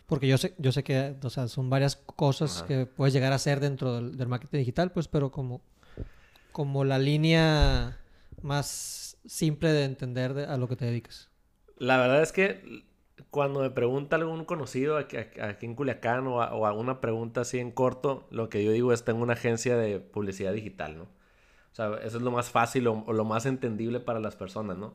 porque 0.07 0.27
yo 0.27 0.37
sé, 0.37 0.53
yo 0.59 0.73
sé 0.73 0.83
que 0.83 1.15
o 1.23 1.31
sea, 1.31 1.47
son 1.47 1.71
varias 1.71 1.95
cosas 1.95 2.65
que 2.65 2.87
puedes 2.87 3.15
llegar 3.15 3.31
a 3.31 3.37
hacer 3.37 3.61
dentro 3.61 3.95
del, 4.03 4.27
marketing 4.27 4.59
digital, 4.59 4.91
pues, 4.91 5.07
pero 5.07 5.31
como, 5.31 5.61
como 6.51 6.85
la 6.85 6.99
línea 6.99 8.01
más 8.43 9.17
simple 9.27 9.73
de 9.73 9.85
entender 9.85 10.37
a 10.41 10.57
lo 10.57 10.67
que 10.67 10.75
te 10.75 10.87
dedicas. 10.87 11.31
La 11.77 11.99
verdad 11.99 12.21
es 12.21 12.33
que 12.33 12.85
cuando 13.31 13.61
me 13.61 13.71
pregunta 13.71 14.17
algún 14.17 14.45
conocido 14.45 14.97
aquí, 14.97 15.17
en 15.61 15.75
Culiacán 15.77 16.27
o, 16.27 16.43
a, 16.43 16.53
o 16.53 16.67
alguna 16.67 17.01
pregunta 17.01 17.43
así 17.43 17.61
en 17.61 17.71
corto, 17.71 18.27
lo 18.31 18.49
que 18.49 18.65
yo 18.65 18.73
digo 18.73 18.93
es 18.93 19.05
tengo 19.05 19.23
una 19.23 19.35
agencia 19.35 19.77
de 19.77 20.01
publicidad 20.01 20.53
digital, 20.53 20.99
¿no? 20.99 21.05
O 21.05 21.75
sea, 21.75 21.95
eso 22.03 22.19
es 22.19 22.23
lo 22.23 22.31
más 22.31 22.51
fácil 22.51 22.87
o, 22.87 23.05
lo 23.13 23.25
más 23.25 23.47
entendible 23.47 23.99
para 24.01 24.21
las 24.21 24.37
personas, 24.37 24.77
¿no? 24.77 24.95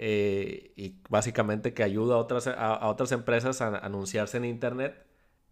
Eh, 0.00 0.72
y 0.76 0.94
básicamente 1.08 1.74
que 1.74 1.82
ayuda 1.82 2.14
a 2.14 2.18
otras, 2.18 2.46
a, 2.46 2.86
otras 2.88 3.10
empresas 3.10 3.60
a, 3.60 3.78
anunciarse 3.78 4.36
en 4.36 4.44
Internet 4.44 5.04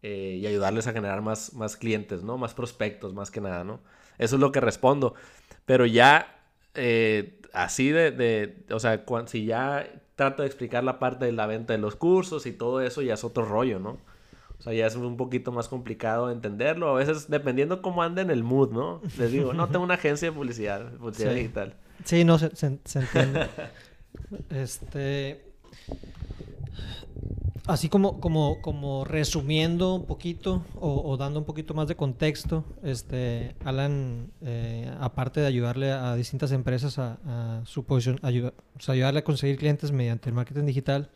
eh, 0.03 0.39
y 0.41 0.47
ayudarles 0.47 0.87
a 0.87 0.93
generar 0.93 1.21
más, 1.21 1.53
más 1.55 1.77
clientes, 1.77 2.23
¿no? 2.23 2.39
Más 2.39 2.55
prospectos, 2.55 3.13
más 3.13 3.33
que 3.33 3.41
nada, 3.41 3.65
¿no? 3.65 3.81
Eso 4.19 4.37
es 4.37 4.41
lo 4.41 4.53
que 4.53 4.61
respondo. 4.61 5.15
Pero 5.65 5.85
ya 5.85 6.37
eh, 6.75 7.41
así 7.53 7.91
de, 7.91 8.13
de, 8.13 8.65
o 8.71 8.79
sea, 8.79 9.05
si 9.27 9.47
ya 9.47 9.89
trato 10.15 10.43
de 10.43 10.49
explicar 10.49 10.85
la 10.85 10.99
parte 10.99 11.25
de 11.25 11.33
la 11.33 11.47
venta 11.47 11.73
de 11.73 11.81
los 11.81 11.97
cursos 11.97 12.47
y 12.47 12.53
todo 12.53 12.81
eso 12.81 13.03
ya 13.03 13.15
es 13.15 13.25
otro 13.25 13.45
rollo, 13.45 13.81
¿no? 13.81 13.99
O 14.59 14.63
sea, 14.63 14.73
ya 14.73 14.87
es 14.87 14.95
un 14.97 15.17
poquito 15.17 15.53
más 15.53 15.69
complicado 15.69 16.31
entenderlo. 16.31 16.91
A 16.91 16.95
veces, 16.95 17.29
dependiendo 17.29 17.83
cómo 17.83 18.03
anda 18.03 18.23
en 18.23 18.31
el 18.31 18.43
mood, 18.43 18.71
¿no? 18.71 19.03
Les 19.19 19.33
digo, 19.33 19.53
no, 19.53 19.69
tengo 19.69 19.85
una 19.85 19.95
agencia 19.95 20.31
de 20.31 20.33
publicidad, 20.37 20.93
publicidad 20.93 21.35
digital. 21.35 21.75
Sí, 22.05 22.25
no, 22.25 22.39
se, 22.39 22.55
se, 22.57 22.79
se 22.85 23.01
entiende. 23.01 23.49
este 24.51 25.47
así 27.67 27.89
como, 27.89 28.21
como, 28.21 28.61
como 28.63 29.05
resumiendo 29.05 29.95
un 29.95 30.07
poquito 30.07 30.65
o, 30.77 31.17
dando 31.17 31.41
un 31.41 31.45
poquito 31.45 31.75
más 31.75 31.89
de 31.89 31.97
contexto, 31.97 32.65
este, 32.83 33.57
Alan, 33.65 34.31
eh, 34.43 34.91
aparte 35.01 35.41
de 35.41 35.47
ayudarle 35.47 35.91
a, 35.91 36.15
distintas 36.15 36.53
empresas 36.53 36.99
a, 36.99 37.63
su 37.65 37.85
posición, 37.85 38.21
ayudarle 38.23 39.21
a 39.21 39.25
conseguir 39.25 39.57
clientes 39.59 39.93
mediante 39.93 40.29
el 40.29 40.35
marketing 40.35 40.65
digital 40.65 41.11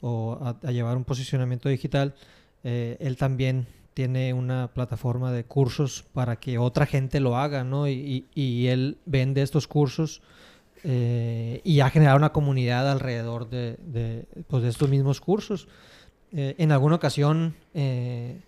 o 0.00 0.38
a, 0.42 0.70
llevar 0.70 0.96
un 0.96 1.04
posicionamiento 1.04 1.68
digital, 1.68 2.14
eh, 2.62 2.96
él 3.00 3.16
también 3.16 3.66
tiene 3.94 4.34
una 4.34 4.68
plataforma 4.72 5.32
de 5.32 5.44
cursos 5.44 6.04
para 6.12 6.36
que 6.36 6.58
otra 6.58 6.86
gente 6.86 7.20
lo 7.20 7.36
haga, 7.36 7.64
¿no? 7.64 7.88
Y 7.88 8.66
él 8.68 8.98
vende 9.04 9.42
estos 9.42 9.66
cursos 9.66 10.22
eh, 10.84 11.60
y 11.64 11.80
ha 11.80 11.90
generado 11.90 12.16
una 12.16 12.32
comunidad 12.32 12.90
alrededor 12.90 13.48
de, 13.50 13.76
de, 13.84 14.26
pues, 14.48 14.62
de 14.62 14.68
estos 14.68 14.88
mismos 14.88 15.20
cursos. 15.20 15.68
Eh, 16.32 16.54
en 16.58 16.72
alguna 16.72 16.96
ocasión 16.96 17.54
eh, 17.74 18.40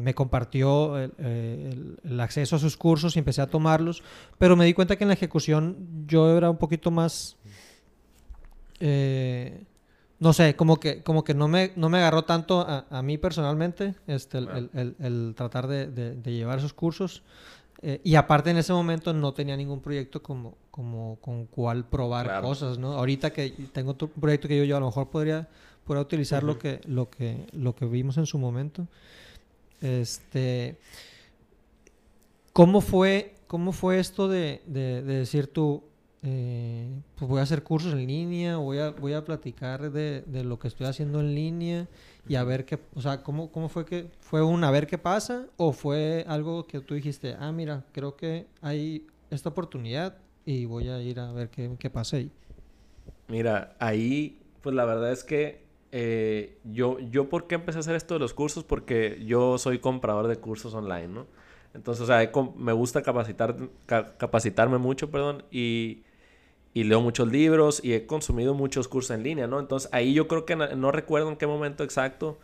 me 0.00 0.14
compartió 0.14 0.98
el, 0.98 1.98
el, 2.04 2.20
acceso 2.20 2.56
a 2.56 2.58
sus 2.58 2.76
cursos 2.76 3.16
y 3.16 3.18
empecé 3.18 3.42
a 3.42 3.48
tomarlos, 3.48 4.02
pero 4.38 4.54
me 4.54 4.64
di 4.64 4.74
cuenta 4.74 4.96
que 4.96 5.04
en 5.04 5.08
la 5.08 5.14
ejecución 5.14 6.04
yo 6.06 6.36
era 6.36 6.48
un 6.48 6.58
poquito 6.58 6.90
más 6.90 7.36
no 10.18 10.32
sé, 10.32 10.56
como 10.56 10.80
que, 10.80 11.02
como 11.02 11.24
que 11.24 11.34
no, 11.34 11.48
me, 11.48 11.72
no 11.76 11.88
me 11.88 11.98
agarró 11.98 12.24
tanto 12.24 12.60
a, 12.60 12.86
a 12.88 13.02
mí 13.02 13.18
personalmente 13.18 13.94
este, 14.06 14.38
el, 14.38 14.96
el, 14.98 15.34
tratar 15.36 15.66
de, 15.66 15.88
de, 15.88 16.32
llevar 16.32 16.58
esos 16.58 16.72
cursos. 16.72 17.22
Eh, 17.88 18.00
y 18.02 18.16
aparte 18.16 18.50
en 18.50 18.56
ese 18.56 18.72
momento 18.72 19.12
no 19.12 19.32
tenía 19.32 19.56
ningún 19.56 19.80
proyecto 19.80 20.20
como, 20.20 20.56
como 20.72 21.20
con 21.20 21.46
cuál 21.46 21.84
probar 21.84 22.42
cosas, 22.42 22.78
¿no? 22.78 22.94
Ahorita 22.94 23.32
que 23.32 23.50
tengo 23.72 23.92
otro 23.92 24.08
proyecto 24.08 24.48
que 24.48 24.58
yo, 24.58 24.64
yo 24.64 24.76
a 24.76 24.80
lo 24.80 24.86
mejor 24.86 25.08
podría, 25.08 25.48
podría 25.84 26.02
utilizar 26.02 26.42
lo, 26.42 26.58
que, 26.58 26.80
lo, 26.86 27.08
que, 27.08 27.46
lo 27.52 27.76
que 27.76 27.86
vimos 27.86 28.16
en 28.16 28.26
su 28.26 28.38
momento. 28.38 28.88
Este, 29.80 30.78
¿cómo, 32.52 32.80
fue, 32.80 33.36
¿Cómo 33.46 33.70
fue 33.70 34.00
esto 34.00 34.26
de, 34.26 34.62
de, 34.66 35.02
de 35.04 35.18
decir 35.18 35.46
tú, 35.46 35.84
eh, 36.22 36.88
pues 37.14 37.28
voy 37.28 37.40
a 37.40 37.42
hacer 37.42 37.62
cursos 37.62 37.92
en 37.92 38.06
línea, 38.06 38.56
voy 38.56 38.78
a, 38.78 38.90
voy 38.90 39.12
a 39.12 39.24
platicar 39.24 39.90
de, 39.90 40.22
de, 40.22 40.44
lo 40.44 40.58
que 40.58 40.68
estoy 40.68 40.86
haciendo 40.86 41.20
en 41.20 41.34
línea 41.34 41.88
y 42.28 42.34
a 42.34 42.44
ver 42.44 42.64
qué, 42.64 42.78
o 42.94 43.00
sea, 43.00 43.22
¿cómo, 43.22 43.50
cómo 43.52 43.68
fue 43.68 43.84
que, 43.84 44.10
fue 44.20 44.42
un 44.42 44.64
a 44.64 44.70
ver 44.70 44.86
qué 44.86 44.98
pasa 44.98 45.46
o 45.56 45.72
fue 45.72 46.24
algo 46.26 46.66
que 46.66 46.80
tú 46.80 46.94
dijiste, 46.94 47.36
ah, 47.38 47.52
mira, 47.52 47.84
creo 47.92 48.16
que 48.16 48.46
hay 48.60 49.06
esta 49.30 49.50
oportunidad 49.50 50.16
y 50.44 50.64
voy 50.64 50.88
a 50.88 51.00
ir 51.00 51.20
a 51.20 51.32
ver 51.32 51.50
qué, 51.50 51.70
qué 51.78 51.90
pasa 51.90 52.16
ahí? 52.16 52.30
Mira, 53.28 53.76
ahí, 53.78 54.38
pues 54.62 54.74
la 54.74 54.84
verdad 54.84 55.12
es 55.12 55.24
que 55.24 55.66
eh, 55.92 56.58
yo, 56.64 56.98
yo, 56.98 57.28
¿por 57.28 57.46
qué 57.46 57.54
empecé 57.54 57.78
a 57.78 57.80
hacer 57.80 57.96
esto 57.96 58.14
de 58.14 58.20
los 58.20 58.34
cursos? 58.34 58.64
Porque 58.64 59.22
yo 59.24 59.58
soy 59.58 59.78
comprador 59.78 60.28
de 60.28 60.36
cursos 60.36 60.74
online, 60.74 61.08
¿no? 61.08 61.26
Entonces, 61.74 62.02
o 62.02 62.06
sea, 62.06 62.30
me 62.56 62.72
gusta 62.72 63.02
capacitar, 63.02 63.56
capacitarme 63.86 64.78
mucho, 64.78 65.10
perdón, 65.10 65.44
y 65.50 66.02
y 66.76 66.84
leo 66.84 67.00
muchos 67.00 67.32
libros 67.32 67.80
y 67.82 67.94
he 67.94 68.04
consumido 68.04 68.52
muchos 68.52 68.86
cursos 68.86 69.12
en 69.12 69.22
línea, 69.22 69.46
¿no? 69.46 69.60
Entonces 69.60 69.88
ahí 69.94 70.12
yo 70.12 70.28
creo 70.28 70.44
que 70.44 70.56
no, 70.56 70.92
recuerdo 70.92 71.30
en 71.30 71.36
qué 71.36 71.46
momento 71.46 71.82
exacto 71.82 72.38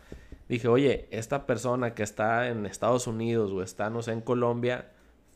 dije, 0.49 0.67
oye, 0.67 1.07
esta 1.11 1.45
persona 1.45 1.93
que 1.93 2.01
está 2.01 2.47
en 2.47 2.65
Estados 2.65 3.05
Unidos 3.05 3.51
o 3.51 3.61
está, 3.61 3.91
no 3.91 4.01
sé, 4.01 4.11
en 4.11 4.21
Colombia, 4.21 4.89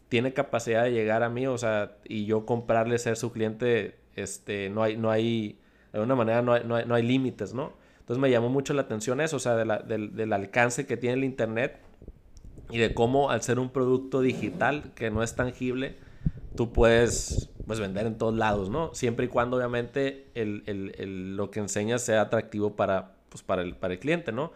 tiene 0.09 0.33
capacidad 0.33 0.83
de 0.83 0.93
llegar 0.93 1.21
a 1.21 1.29
mí, 1.29 1.45
o 1.45 1.59
sea, 1.59 1.97
y 2.05 2.25
yo 2.25 2.47
comprarle 2.47 2.97
ser 2.97 3.17
su 3.17 3.31
cliente, 3.31 3.99
este, 4.15 4.71
no 4.71 4.81
hay, 4.81 4.97
no 4.97 5.11
hay, 5.11 5.59
de 5.91 5.99
alguna 5.99 6.15
manera 6.15 6.41
no 6.41 6.53
hay, 6.53 6.63
no 6.65 6.95
hay, 6.95 7.03
límites, 7.03 7.53
¿no? 7.53 7.73
Entonces 7.99 8.19
me 8.19 8.31
llamó 8.31 8.49
mucho 8.49 8.73
la 8.73 8.81
atención 8.81 9.21
eso, 9.21 9.35
o 9.35 9.39
sea, 9.39 9.53
del, 9.55 10.15
del 10.15 10.33
alcance 10.33 10.87
que 10.87 10.97
tiene 10.97 11.17
el 11.17 11.23
Internet 11.23 11.77
y 12.71 12.79
de 12.79 12.95
cómo 12.95 13.29
al 13.29 13.43
ser 13.43 13.59
un 13.59 13.69
producto 13.69 14.21
digital 14.21 14.91
que 14.95 15.11
no 15.11 15.21
es 15.21 15.35
tangible, 15.35 15.97
tú 16.57 16.73
puedes 16.73 17.49
pues 17.65 17.79
vender 17.79 18.05
en 18.05 18.17
todos 18.17 18.33
lados, 18.33 18.69
¿no? 18.69 18.93
Siempre 18.93 19.25
y 19.25 19.29
cuando 19.29 19.57
obviamente 19.57 20.27
el, 20.35 20.63
el, 20.65 20.93
el, 20.97 21.37
lo 21.37 21.51
que 21.51 21.59
enseñas 21.59 22.01
sea 22.01 22.21
atractivo 22.21 22.75
para, 22.75 23.13
pues, 23.29 23.43
para, 23.43 23.61
el, 23.61 23.75
para 23.75 23.93
el 23.93 23.99
cliente, 23.99 24.31
¿no? 24.33 24.51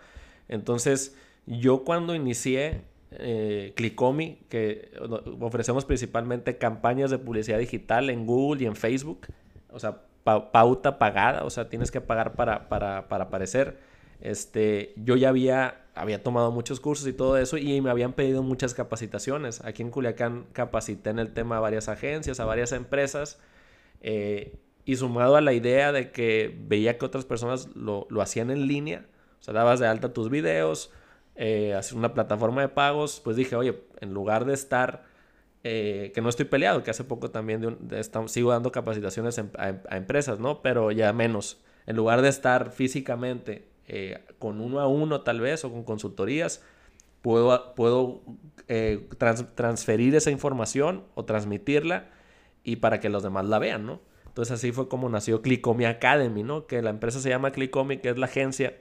Entonces, 0.50 1.16
yo 1.46 1.84
cuando 1.84 2.16
inicié 2.16 2.82
eh, 3.12 3.74
Clicomi, 3.76 4.40
que 4.50 4.92
ofrecemos 5.40 5.86
principalmente 5.86 6.58
campañas 6.58 7.12
de 7.12 7.18
publicidad 7.18 7.60
digital 7.60 8.10
en 8.10 8.26
Google 8.26 8.64
y 8.64 8.66
en 8.66 8.76
Facebook, 8.76 9.28
o 9.70 9.80
sea, 9.80 10.02
pauta 10.24 10.98
pagada, 10.98 11.44
o 11.44 11.50
sea, 11.50 11.68
tienes 11.68 11.92
que 11.92 12.00
pagar 12.00 12.34
para, 12.34 12.70
para, 12.70 13.08
para 13.10 13.26
aparecer. 13.26 13.78
Este, 14.22 14.94
yo 14.96 15.16
ya 15.16 15.30
había 15.30 15.81
había 15.94 16.24
tomado 16.24 16.52
muchos 16.52 16.80
cursos 16.80 17.08
y 17.08 17.14
todo 17.14 17.38
eso 17.38 17.58
y 17.58 17.82
me 17.82 17.90
habían 17.90 18.14
pedido 18.14 18.44
muchas 18.44 18.74
capacitaciones. 18.74 19.64
Aquí 19.64 19.82
en 19.82 19.92
Culiacán 19.92 20.46
capacité 20.54 21.10
en 21.10 21.20
el 21.20 21.34
tema 21.34 21.58
a 21.58 21.60
varias 21.60 21.90
agencias, 21.90 22.40
a 22.40 22.46
varias 22.46 22.72
empresas 22.72 23.40
eh, 24.02 24.58
y 24.86 24.96
sumado 24.96 25.36
a 25.36 25.42
la 25.42 25.54
idea 25.54 25.92
de 25.92 26.12
que 26.12 26.58
veía 26.68 26.98
que 26.98 27.06
otras 27.06 27.26
personas 27.26 27.70
lo, 27.76 28.08
hacían 28.22 28.52
en 28.52 28.68
línea, 28.68 29.06
o 29.40 29.44
sea, 29.44 29.54
dabas 29.54 29.80
de 29.80 29.88
alta 29.88 30.14
tus 30.14 30.30
videos, 30.30 30.92
eh, 31.36 31.80
una 31.94 32.14
plataforma 32.14 32.62
de 32.62 32.70
pagos, 32.70 33.22
pues 33.24 33.36
dije, 33.36 33.56
oye, 33.56 33.84
en 34.00 34.14
lugar 34.14 34.46
de 34.46 34.54
estar, 34.54 35.04
eh, 35.64 36.12
que 36.16 36.22
no 36.22 36.30
estoy 36.30 36.46
peleado, 36.46 36.84
que 36.84 36.92
hace 36.92 37.04
poco 37.04 37.32
también 37.32 37.78
sigo 38.28 38.52
dando 38.52 38.72
capacitaciones 38.72 39.40
a 39.40 39.96
empresas, 39.96 40.40
¿no? 40.40 40.62
Pero 40.62 40.92
ya 40.92 41.14
menos. 41.14 41.62
En 41.86 41.96
lugar 41.96 42.22
de 42.22 42.30
estar 42.30 42.72
físicamente 42.72 43.71
eh, 43.94 44.24
con 44.40 44.62
uno 44.62 44.80
a 44.80 44.88
uno 44.88 45.20
tal 45.20 45.42
vez 45.42 45.66
o 45.66 45.70
con 45.70 45.84
consultorías, 45.84 46.64
puedo, 47.22 47.76
puedo 47.76 48.22
eh, 48.70 49.06
transferir 49.56 50.16
esa 50.16 50.32
información 50.32 51.04
o 51.14 51.26
transmitirla 51.26 52.10
y 52.64 52.78
para 52.78 53.02
que 53.02 53.10
los 53.10 53.22
demás 53.22 53.48
la 53.48 53.60
vean, 53.60 53.86
¿no? 53.86 54.00
Entonces 54.28 54.54
así 54.54 54.72
fue 54.72 54.88
como 54.88 55.10
nació 55.10 55.42
Clicomi 55.42 55.84
Academy, 55.84 56.42
¿no? 56.42 56.68
Que 56.68 56.82
la 56.82 56.90
empresa 56.90 57.20
se 57.20 57.28
llama 57.28 57.52
Clicomi, 57.52 57.98
que 57.98 58.12
es 58.12 58.18
la 58.18 58.28
agencia, 58.28 58.78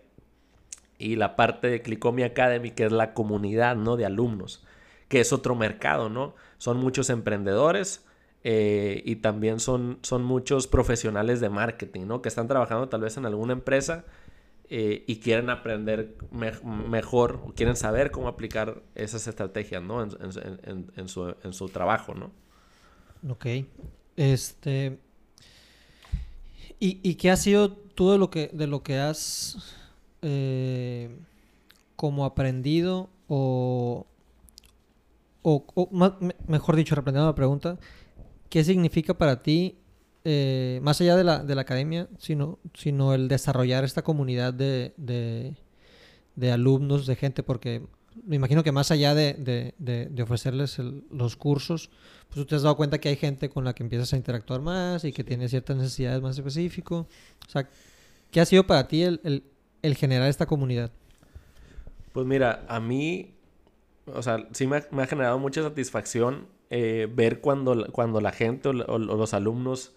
y 0.96 1.16
la 1.16 1.34
parte 1.34 1.66
de 1.66 1.82
Clicomi 1.82 2.22
Academy, 2.22 2.70
que 2.70 2.84
es 2.84 2.92
la 2.92 3.12
comunidad, 3.12 3.74
¿no? 3.74 3.96
De 3.96 4.06
alumnos, 4.06 4.64
que 5.08 5.18
es 5.18 5.32
otro 5.32 5.56
mercado, 5.56 6.08
¿no? 6.08 6.36
Son 6.58 6.76
muchos 6.76 7.10
emprendedores, 7.10 8.06
eh, 8.44 9.02
y 9.04 9.16
también 9.16 9.58
son, 9.58 9.98
son 10.02 10.22
muchos 10.22 10.68
profesionales 10.68 11.40
de 11.40 11.50
marketing, 11.50 12.06
¿no? 12.06 12.22
Que 12.22 12.28
están 12.28 12.46
trabajando 12.46 12.88
tal 12.88 13.00
vez 13.00 13.16
en 13.16 13.26
alguna 13.26 13.54
empresa 13.54 14.04
eh, 14.72 15.02
y 15.08 15.16
quieren 15.16 15.50
aprender 15.50 16.16
mejor 16.30 17.42
o 17.44 17.52
quieren 17.52 17.74
saber 17.74 18.12
cómo 18.12 18.28
aplicar 18.28 18.82
esas 18.94 19.26
estrategias, 19.26 19.82
¿no? 19.82 20.00
En, 20.02 21.08
su, 21.08 21.68
trabajo, 21.68 22.14
¿no? 22.14 22.30
Ok. 23.28 23.46
Este... 24.16 24.98
¿Y, 26.78 27.00
y 27.02 27.16
qué 27.16 27.30
ha 27.30 27.36
sido 27.36 27.72
tú 27.72 28.12
de 28.12 28.18
lo 28.18 28.30
que, 28.30 28.48
de 28.52 28.66
lo 28.68 28.82
que 28.84 28.98
has 28.98 29.76
eh, 30.22 31.10
como 31.96 32.24
aprendido 32.24 33.10
o, 33.28 34.06
o, 35.42 35.88
mejor 36.46 36.76
dicho, 36.76 36.94
reprendiendo 36.94 37.28
la 37.28 37.34
pregunta, 37.34 37.76
¿qué 38.48 38.62
significa 38.62 39.14
para 39.14 39.42
ti 39.42 39.79
eh, 40.24 40.80
más 40.82 41.00
allá 41.00 41.16
de 41.16 41.24
la, 41.24 41.44
de 41.44 41.54
la 41.54 41.62
academia, 41.62 42.08
sino, 42.18 42.58
sino 42.74 43.14
el 43.14 43.28
desarrollar 43.28 43.84
esta 43.84 44.02
comunidad 44.02 44.52
de, 44.52 44.92
de, 44.96 46.52
alumnos, 46.52 47.06
de 47.06 47.16
gente, 47.16 47.42
porque 47.42 47.82
me 48.24 48.36
imagino 48.36 48.62
que 48.62 48.72
más 48.72 48.90
allá 48.90 49.14
de, 49.14 49.34
de 49.78 50.22
ofrecerles 50.22 50.78
los 50.78 51.36
cursos, 51.36 51.90
pues 52.28 52.36
tú 52.36 52.46
te 52.46 52.54
has 52.54 52.62
dado 52.62 52.76
cuenta 52.76 52.98
que 52.98 53.08
hay 53.08 53.16
gente 53.16 53.48
con 53.50 53.64
la 53.64 53.74
que 53.74 53.82
empiezas 53.82 54.12
a 54.12 54.16
interactuar 54.16 54.60
más 54.60 55.04
y 55.04 55.12
que 55.12 55.24
tiene 55.24 55.48
ciertas 55.48 55.76
necesidades 55.76 56.22
más 56.22 56.38
específicas. 56.38 56.98
O 56.98 57.06
sea, 57.48 57.68
¿qué 58.30 58.40
ha 58.40 58.44
sido 58.44 58.66
para 58.66 58.86
ti 58.86 59.02
el, 59.02 59.20
el, 59.24 59.42
el 59.82 59.96
generar 59.96 60.28
esta 60.28 60.46
comunidad? 60.46 60.92
Pues 62.12 62.26
mira, 62.26 62.64
a 62.68 62.78
mí, 62.78 63.34
o 64.06 64.22
sea, 64.22 64.46
sí 64.52 64.66
me 64.66 64.76
ha, 64.76 64.86
me 64.92 65.02
ha 65.02 65.06
generado 65.06 65.38
mucha 65.40 65.62
satisfacción 65.62 66.46
eh, 66.70 67.08
ver 67.12 67.40
cuando, 67.40 67.90
cuando 67.90 68.20
la 68.20 68.30
gente 68.30 68.68
o 68.68 68.72
los 68.72 69.34
alumnos 69.34 69.94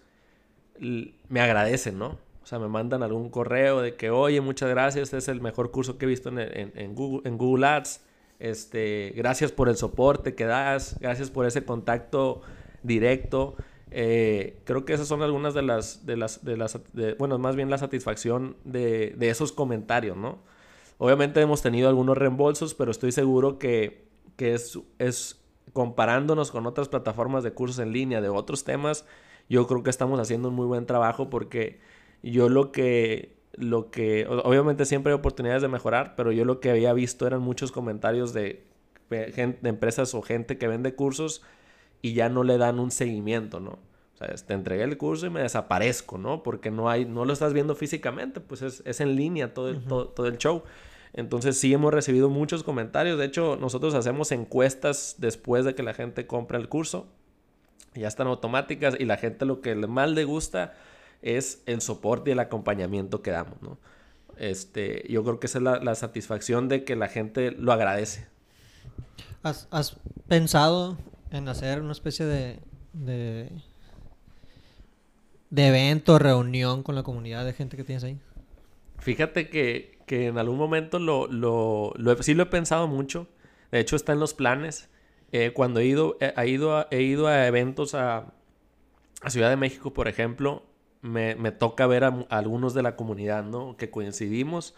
me 0.78 1.40
agradecen, 1.40 1.98
¿no? 1.98 2.18
O 2.42 2.46
sea, 2.46 2.58
me 2.58 2.68
mandan 2.68 3.02
algún 3.02 3.30
correo 3.30 3.80
de 3.80 3.96
que, 3.96 4.10
oye, 4.10 4.40
muchas 4.40 4.68
gracias, 4.68 5.04
este 5.04 5.16
es 5.16 5.28
el 5.28 5.40
mejor 5.40 5.70
curso 5.70 5.96
que 5.96 6.04
he 6.04 6.08
visto 6.08 6.28
en, 6.28 6.94
Google 6.94 7.66
Ads. 7.66 8.02
Este, 8.38 9.12
gracias 9.16 9.52
por 9.52 9.68
el 9.68 9.76
soporte 9.76 10.34
que 10.34 10.44
das, 10.44 10.98
gracias 11.00 11.30
por 11.30 11.46
ese 11.46 11.64
contacto 11.64 12.42
directo. 12.82 13.56
Eh, 13.90 14.60
creo 14.64 14.84
que 14.84 14.92
esas 14.92 15.08
son 15.08 15.22
algunas 15.22 15.54
de 15.54 15.62
las, 15.62 16.04
de 16.04 16.16
las, 16.16 16.44
de 16.44 16.56
las 16.56 16.78
bueno, 17.16 17.38
más 17.38 17.56
bien 17.56 17.70
la 17.70 17.78
satisfacción 17.78 18.56
de, 18.64 19.14
de, 19.16 19.30
esos 19.30 19.52
comentarios, 19.52 20.16
¿no? 20.16 20.38
Obviamente 20.98 21.40
hemos 21.40 21.62
tenido 21.62 21.88
algunos 21.88 22.18
reembolsos, 22.18 22.74
pero 22.74 22.90
estoy 22.90 23.12
seguro 23.12 23.58
que, 23.58 24.08
que 24.36 24.54
es, 24.54 24.78
es 24.98 25.40
comparándonos 25.72 26.50
con 26.50 26.66
otras 26.66 26.88
plataformas 26.88 27.42
de 27.42 27.52
cursos 27.52 27.78
en 27.78 27.92
línea, 27.92 28.20
de 28.20 28.28
otros 28.28 28.64
temas, 28.64 29.06
yo 29.48 29.66
creo 29.66 29.82
que 29.82 29.90
estamos 29.90 30.18
haciendo 30.20 30.48
un 30.48 30.54
muy 30.54 30.66
buen 30.66 30.86
trabajo 30.86 31.30
porque 31.30 31.78
yo 32.22 32.48
lo 32.48 32.72
que, 32.72 33.36
lo 33.52 33.90
que, 33.90 34.26
obviamente 34.26 34.84
siempre 34.84 35.12
hay 35.12 35.18
oportunidades 35.18 35.62
de 35.62 35.68
mejorar, 35.68 36.14
pero 36.16 36.32
yo 36.32 36.44
lo 36.44 36.60
que 36.60 36.70
había 36.70 36.92
visto 36.92 37.26
eran 37.26 37.42
muchos 37.42 37.72
comentarios 37.72 38.32
de, 38.32 38.64
gente, 39.10 39.58
de 39.60 39.68
empresas 39.68 40.14
o 40.14 40.22
gente 40.22 40.58
que 40.58 40.68
vende 40.68 40.94
cursos 40.94 41.42
y 42.00 42.14
ya 42.14 42.28
no 42.28 42.44
le 42.44 42.58
dan 42.58 42.78
un 42.78 42.90
seguimiento, 42.90 43.60
¿no? 43.60 43.78
O 44.14 44.16
sea, 44.16 44.28
te 44.28 44.54
entregué 44.54 44.84
el 44.84 44.96
curso 44.96 45.26
y 45.26 45.30
me 45.30 45.40
desaparezco, 45.40 46.18
¿no? 46.18 46.42
Porque 46.42 46.70
no 46.70 46.88
hay, 46.88 47.04
no 47.04 47.24
lo 47.24 47.32
estás 47.32 47.52
viendo 47.52 47.74
físicamente, 47.74 48.40
pues 48.40 48.62
es, 48.62 48.82
es 48.86 49.00
en 49.00 49.16
línea 49.16 49.52
todo 49.52 49.68
el, 49.68 49.84
todo, 49.84 50.08
todo 50.08 50.26
el 50.28 50.38
show. 50.38 50.62
Entonces 51.12 51.58
sí 51.58 51.72
hemos 51.72 51.92
recibido 51.92 52.28
muchos 52.28 52.62
comentarios. 52.62 53.18
De 53.18 53.24
hecho, 53.24 53.56
nosotros 53.60 53.94
hacemos 53.94 54.32
encuestas 54.32 55.16
después 55.18 55.64
de 55.64 55.74
que 55.74 55.82
la 55.82 55.94
gente 55.94 56.26
compra 56.26 56.58
el 56.58 56.68
curso 56.68 57.08
ya 57.94 58.08
están 58.08 58.26
automáticas 58.26 58.96
y 58.98 59.04
la 59.04 59.16
gente 59.16 59.44
lo 59.44 59.60
que 59.60 59.74
más 59.74 60.10
le 60.10 60.24
gusta 60.24 60.74
es 61.22 61.62
el 61.66 61.80
soporte 61.80 62.30
y 62.30 62.32
el 62.32 62.40
acompañamiento 62.40 63.22
que 63.22 63.30
damos, 63.30 63.60
¿no? 63.62 63.78
Este, 64.36 65.06
yo 65.08 65.22
creo 65.22 65.38
que 65.38 65.46
esa 65.46 65.58
es 65.58 65.64
la, 65.64 65.94
satisfacción 65.94 66.68
de 66.68 66.84
que 66.84 66.96
la 66.96 67.08
gente 67.08 67.52
lo 67.52 67.72
agradece. 67.72 68.26
¿Has, 69.42 69.96
pensado 70.26 70.98
en 71.30 71.48
hacer 71.48 71.80
una 71.80 71.92
especie 71.92 72.26
de, 72.26 72.58
de, 72.92 73.50
de 75.50 75.66
evento, 75.68 76.18
reunión 76.18 76.82
con 76.82 76.94
la 76.94 77.02
comunidad 77.02 77.44
de 77.44 77.52
gente 77.52 77.76
que 77.76 77.84
tienes 77.84 78.02
ahí? 78.04 78.18
Fíjate 78.98 79.48
que, 79.50 79.98
en 80.08 80.38
algún 80.38 80.56
momento 80.56 80.98
lo, 80.98 81.26
lo, 81.26 81.94
sí 82.22 82.34
lo 82.34 82.44
he 82.44 82.46
pensado 82.46 82.88
mucho. 82.88 83.28
De 83.70 83.80
hecho, 83.80 83.96
está 83.96 84.12
en 84.12 84.20
los 84.20 84.34
planes. 84.34 84.88
Eh, 85.36 85.52
cuando 85.52 85.80
he 85.80 85.84
ido, 85.86 86.16
he, 86.20 86.48
ido 86.48 86.76
a, 86.76 86.86
he 86.92 87.02
ido 87.02 87.26
a 87.26 87.48
eventos 87.48 87.96
a, 87.96 88.32
a, 89.20 89.30
Ciudad 89.30 89.50
de 89.50 89.56
México, 89.56 89.92
por 89.92 90.06
ejemplo, 90.06 90.62
me, 91.02 91.34
me 91.34 91.50
toca 91.50 91.88
ver 91.88 92.04
a, 92.04 92.24
algunos 92.28 92.72
de 92.72 92.84
la 92.84 92.94
comunidad, 92.94 93.42
¿no? 93.42 93.76
Que 93.76 93.90
coincidimos 93.90 94.76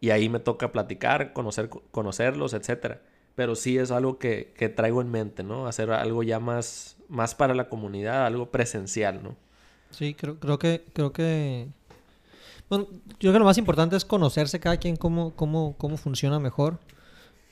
y 0.00 0.10
ahí 0.10 0.28
me 0.28 0.38
toca 0.38 0.70
platicar, 0.70 1.32
conocer, 1.32 1.68
conocerlos, 1.90 2.54
etcétera. 2.54 3.02
Pero 3.34 3.56
sí 3.56 3.76
es 3.76 3.90
algo 3.90 4.20
que, 4.20 4.54
que, 4.56 4.68
traigo 4.68 5.02
en 5.02 5.10
mente, 5.10 5.42
¿no? 5.42 5.66
Hacer 5.66 5.90
algo 5.90 6.22
ya 6.22 6.38
más, 6.38 6.96
más 7.08 7.34
para 7.34 7.52
la 7.52 7.68
comunidad, 7.68 8.24
algo 8.24 8.52
presencial, 8.52 9.20
¿no? 9.20 9.34
Sí, 9.90 10.14
creo, 10.14 10.38
creo 10.38 10.60
que, 10.60 10.84
creo 10.92 11.12
que 11.12 11.66
bueno, 12.68 12.86
yo 12.88 13.16
creo 13.18 13.32
que 13.32 13.38
lo 13.40 13.46
más 13.46 13.58
importante 13.58 13.96
es 13.96 14.04
conocerse 14.04 14.60
cada 14.60 14.76
quien 14.76 14.94
cómo, 14.94 15.34
cómo, 15.34 15.74
cómo 15.76 15.96
funciona 15.96 16.38
mejor. 16.38 16.78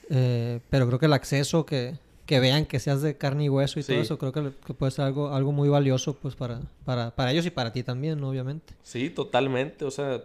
Eh, 0.09 0.61
pero 0.69 0.87
creo 0.87 0.97
que 0.97 1.07
el 1.07 1.13
acceso, 1.13 1.65
que, 1.65 1.99
que 2.27 2.39
vean 2.39 2.65
que 2.65 2.79
seas 2.79 3.01
de 3.01 3.17
carne 3.17 3.45
y 3.45 3.49
hueso 3.49 3.79
y 3.79 3.83
todo 3.83 3.97
eso, 3.97 4.19
creo 4.19 4.31
que, 4.31 4.73
puede 4.73 4.91
ser 4.91 5.05
algo, 5.05 5.33
algo 5.33 5.51
muy 5.51 5.69
valioso 5.69 6.15
pues 6.15 6.35
para, 6.35 6.61
para, 6.85 7.15
para 7.15 7.31
ellos 7.31 7.45
y 7.45 7.49
para 7.49 7.71
ti 7.71 7.81
también, 7.81 8.23
obviamente. 8.23 8.75
Sí, 8.83 9.09
totalmente. 9.09 9.85
O 9.85 9.91
sea, 9.91 10.21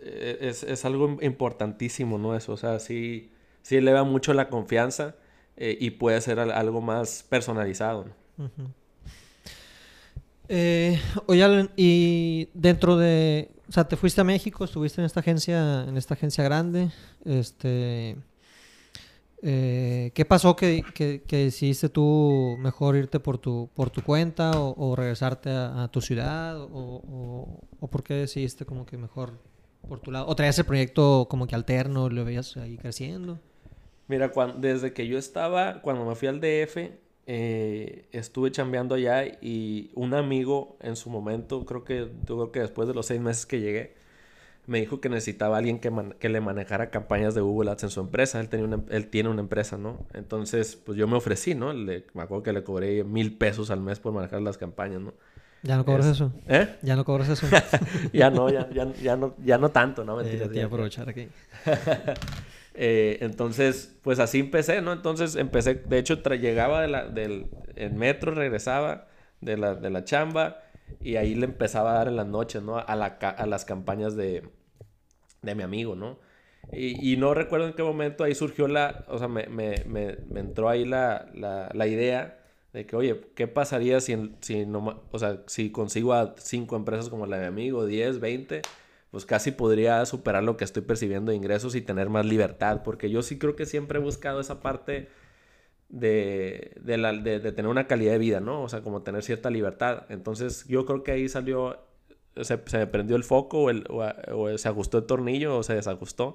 e, 0.00 0.38
es, 0.40 0.62
es 0.62 0.84
algo 0.84 1.18
importantísimo, 1.20 2.16
¿no? 2.16 2.34
Eso, 2.34 2.52
o 2.52 2.56
sea, 2.56 2.78
sí, 2.78 3.30
sí 3.60 3.76
eleva 3.76 4.04
mucho 4.04 4.32
la 4.32 4.48
confianza 4.48 5.16
eh, 5.56 5.76
y 5.78 5.90
puede 5.90 6.20
ser 6.20 6.38
algo 6.38 6.80
más 6.80 7.26
personalizado. 7.28 8.06
¿no? 8.38 8.50
eh, 10.48 10.98
oye, 11.26 11.68
y 11.76 12.48
dentro 12.54 12.96
de 12.96 13.50
o 13.68 13.72
sea, 13.72 13.88
te 13.88 13.96
fuiste 13.96 14.20
a 14.20 14.24
México, 14.24 14.64
estuviste 14.64 15.00
en 15.00 15.06
esta 15.06 15.20
agencia, 15.20 15.84
en 15.88 15.96
esta 15.96 16.12
agencia 16.12 16.44
grande. 16.44 16.90
Este, 17.24 18.18
eh, 19.42 20.12
¿Qué 20.14 20.24
pasó 20.24 20.54
que, 20.54 20.84
que, 20.94 21.36
decidiste 21.36 21.88
tú 21.88 22.56
mejor 22.60 22.94
irte 22.96 23.18
por 23.18 23.38
tu, 23.38 23.68
por 23.74 23.90
tu 23.90 24.02
cuenta 24.02 24.52
o, 24.60 24.94
regresarte 24.94 25.50
a, 25.50 25.88
tu 25.90 26.00
ciudad? 26.00 26.60
O, 26.60 27.58
o, 27.80 27.88
por 27.88 28.04
qué 28.04 28.14
decidiste 28.14 28.64
como 28.64 28.86
que 28.86 28.96
mejor 28.96 29.38
por 29.88 29.98
tu 29.98 30.12
lado? 30.12 30.26
¿O 30.28 30.36
traías 30.36 30.58
el 30.58 30.64
proyecto 30.64 31.26
como 31.28 31.48
que 31.48 31.56
alterno, 31.56 32.08
lo 32.08 32.24
veías 32.24 32.56
ahí 32.56 32.76
creciendo? 32.76 33.40
Mira, 34.06 34.30
cuando, 34.30 34.58
desde 34.58 34.92
que 34.92 35.08
yo 35.08 35.18
estaba, 35.18 35.82
cuando 35.82 36.04
me 36.04 36.14
fui 36.14 36.28
al 36.28 36.40
DF, 36.40 36.92
eh, 37.26 38.06
estuve 38.12 38.52
chambeando 38.52 38.94
allá 38.94 39.24
y 39.40 39.90
un 39.94 40.14
amigo 40.14 40.76
en 40.80 40.96
su 40.96 41.10
momento, 41.10 41.64
creo 41.64 41.84
que, 41.84 42.08
creo 42.26 42.52
que 42.52 42.60
después 42.60 42.86
de 42.86 42.94
los 42.94 43.06
seis 43.06 43.20
meses 43.20 43.46
que 43.46 43.60
llegué, 43.60 43.94
me 44.66 44.80
dijo 44.80 45.00
que 45.00 45.08
necesitaba 45.08 45.58
alguien 45.58 45.80
que, 45.80 45.90
que 46.18 46.28
le 46.28 46.40
manejara 46.40 46.90
campañas 46.90 47.34
de 47.34 47.40
Google 47.40 47.70
Ads 47.70 47.84
en 47.84 47.90
su 47.90 48.00
empresa. 48.00 48.40
Él, 48.40 48.48
tenía 48.48 48.66
una, 48.66 48.82
él 48.90 49.08
tiene 49.08 49.28
una 49.28 49.40
empresa, 49.40 49.76
¿no? 49.76 50.06
Entonces, 50.14 50.76
pues 50.76 50.96
yo 50.96 51.08
me 51.08 51.16
ofrecí, 51.16 51.54
¿no? 51.54 51.72
Le, 51.72 52.06
me 52.14 52.22
acuerdo 52.22 52.42
que 52.44 52.52
le 52.52 52.62
cobré 52.62 53.02
mil 53.04 53.36
pesos 53.36 53.70
al 53.70 53.80
mes 53.80 53.98
por 53.98 54.12
manejar 54.12 54.40
las 54.42 54.58
campañas, 54.58 55.00
¿no? 55.00 55.14
¿Ya 55.64 55.76
no 55.76 55.84
cobras 55.84 56.06
eso? 56.06 56.32
¿Eh? 56.48 56.76
¿Ya 56.82 56.96
no 56.96 57.04
cobras 57.04 57.28
eso? 57.28 57.46
ya 58.12 58.30
no, 58.30 58.50
ya, 58.50 58.68
ya, 58.70 58.92
ya, 58.94 59.16
no, 59.16 59.34
ya 59.44 59.58
no 59.58 59.70
tanto, 59.70 60.04
¿no? 60.04 60.16
Mentira, 60.16 60.48
eh, 60.52 60.62
aprovechar 60.62 61.08
aquí. 61.08 61.28
Eh, 62.74 63.18
entonces, 63.20 63.94
pues 64.00 64.18
así 64.18 64.40
empecé, 64.40 64.80
¿no? 64.80 64.94
Entonces 64.94 65.36
empecé, 65.36 65.74
de 65.74 65.98
hecho, 65.98 66.22
llegaba 66.22 66.80
de 66.80 66.88
la, 66.88 67.06
del 67.06 67.48
el 67.76 67.92
metro, 67.92 68.34
regresaba 68.34 69.08
de 69.42 69.58
la, 69.58 69.74
de 69.74 69.90
la 69.90 70.04
chamba 70.04 70.62
y 71.00 71.16
ahí 71.16 71.34
le 71.34 71.46
empezaba 71.46 71.92
a 71.92 71.94
dar 71.94 72.08
en 72.08 72.16
las 72.16 72.26
noches, 72.26 72.62
¿no? 72.62 72.78
A, 72.78 72.96
la, 72.96 73.06
a 73.06 73.46
las 73.46 73.64
campañas 73.64 74.16
de, 74.16 74.48
de 75.42 75.54
mi 75.54 75.62
amigo, 75.62 75.94
¿no? 75.94 76.18
Y, 76.72 77.12
y, 77.12 77.16
no 77.16 77.34
recuerdo 77.34 77.66
en 77.66 77.74
qué 77.74 77.82
momento 77.82 78.24
ahí 78.24 78.34
surgió 78.34 78.68
la, 78.68 79.04
o 79.08 79.18
sea, 79.18 79.28
me, 79.28 79.46
me, 79.48 79.84
me, 79.84 80.16
me 80.30 80.40
entró 80.40 80.68
ahí 80.68 80.84
la, 80.84 81.26
la, 81.34 81.70
la, 81.74 81.86
idea 81.88 82.38
de 82.72 82.86
que, 82.86 82.94
oye, 82.94 83.20
¿qué 83.34 83.48
pasaría 83.48 84.00
si, 84.00 84.36
si, 84.40 84.64
no, 84.64 85.02
o 85.10 85.18
sea, 85.18 85.42
si 85.46 85.72
consigo 85.72 86.12
a 86.14 86.34
cinco 86.38 86.76
empresas 86.76 87.08
como 87.08 87.26
la 87.26 87.36
de 87.38 87.42
mi 87.42 87.48
amigo, 87.48 87.84
10, 87.84 88.20
20? 88.20 88.62
pues 89.12 89.26
casi 89.26 89.50
podría 89.50 90.04
superar 90.06 90.42
lo 90.42 90.56
que 90.56 90.64
estoy 90.64 90.82
percibiendo 90.82 91.30
de 91.30 91.36
ingresos 91.36 91.74
y 91.74 91.82
tener 91.82 92.08
más 92.08 92.24
libertad, 92.24 92.82
porque 92.82 93.10
yo 93.10 93.20
sí 93.22 93.38
creo 93.38 93.54
que 93.54 93.66
siempre 93.66 93.98
he 93.98 94.02
buscado 94.02 94.40
esa 94.40 94.62
parte 94.62 95.08
de, 95.92 96.72
de, 96.80 96.96
la, 96.96 97.12
de, 97.12 97.40
tener 97.52 97.68
una 97.68 97.86
calidad 97.86 98.12
de 98.12 98.18
vida, 98.18 98.40
¿no? 98.40 98.62
O 98.62 98.68
sea, 98.68 98.82
como 98.82 99.02
tener 99.02 99.22
cierta 99.22 99.50
libertad. 99.50 100.06
Entonces 100.08 100.66
yo 100.66 100.84
creo 100.84 101.04
que 101.04 101.12
ahí 101.12 101.28
salió, 101.28 101.78
se, 102.40 102.58
se 102.66 102.78
me 102.78 102.86
prendió 102.88 103.14
el 103.14 103.22
foco 103.22 103.64
o, 103.64 103.70
el, 103.70 103.84
o, 103.88 104.58
se 104.58 104.68
ajustó 104.68 104.98
el 104.98 105.04
tornillo 105.04 105.58
o 105.58 105.62
se 105.62 105.74
desajustó. 105.74 106.34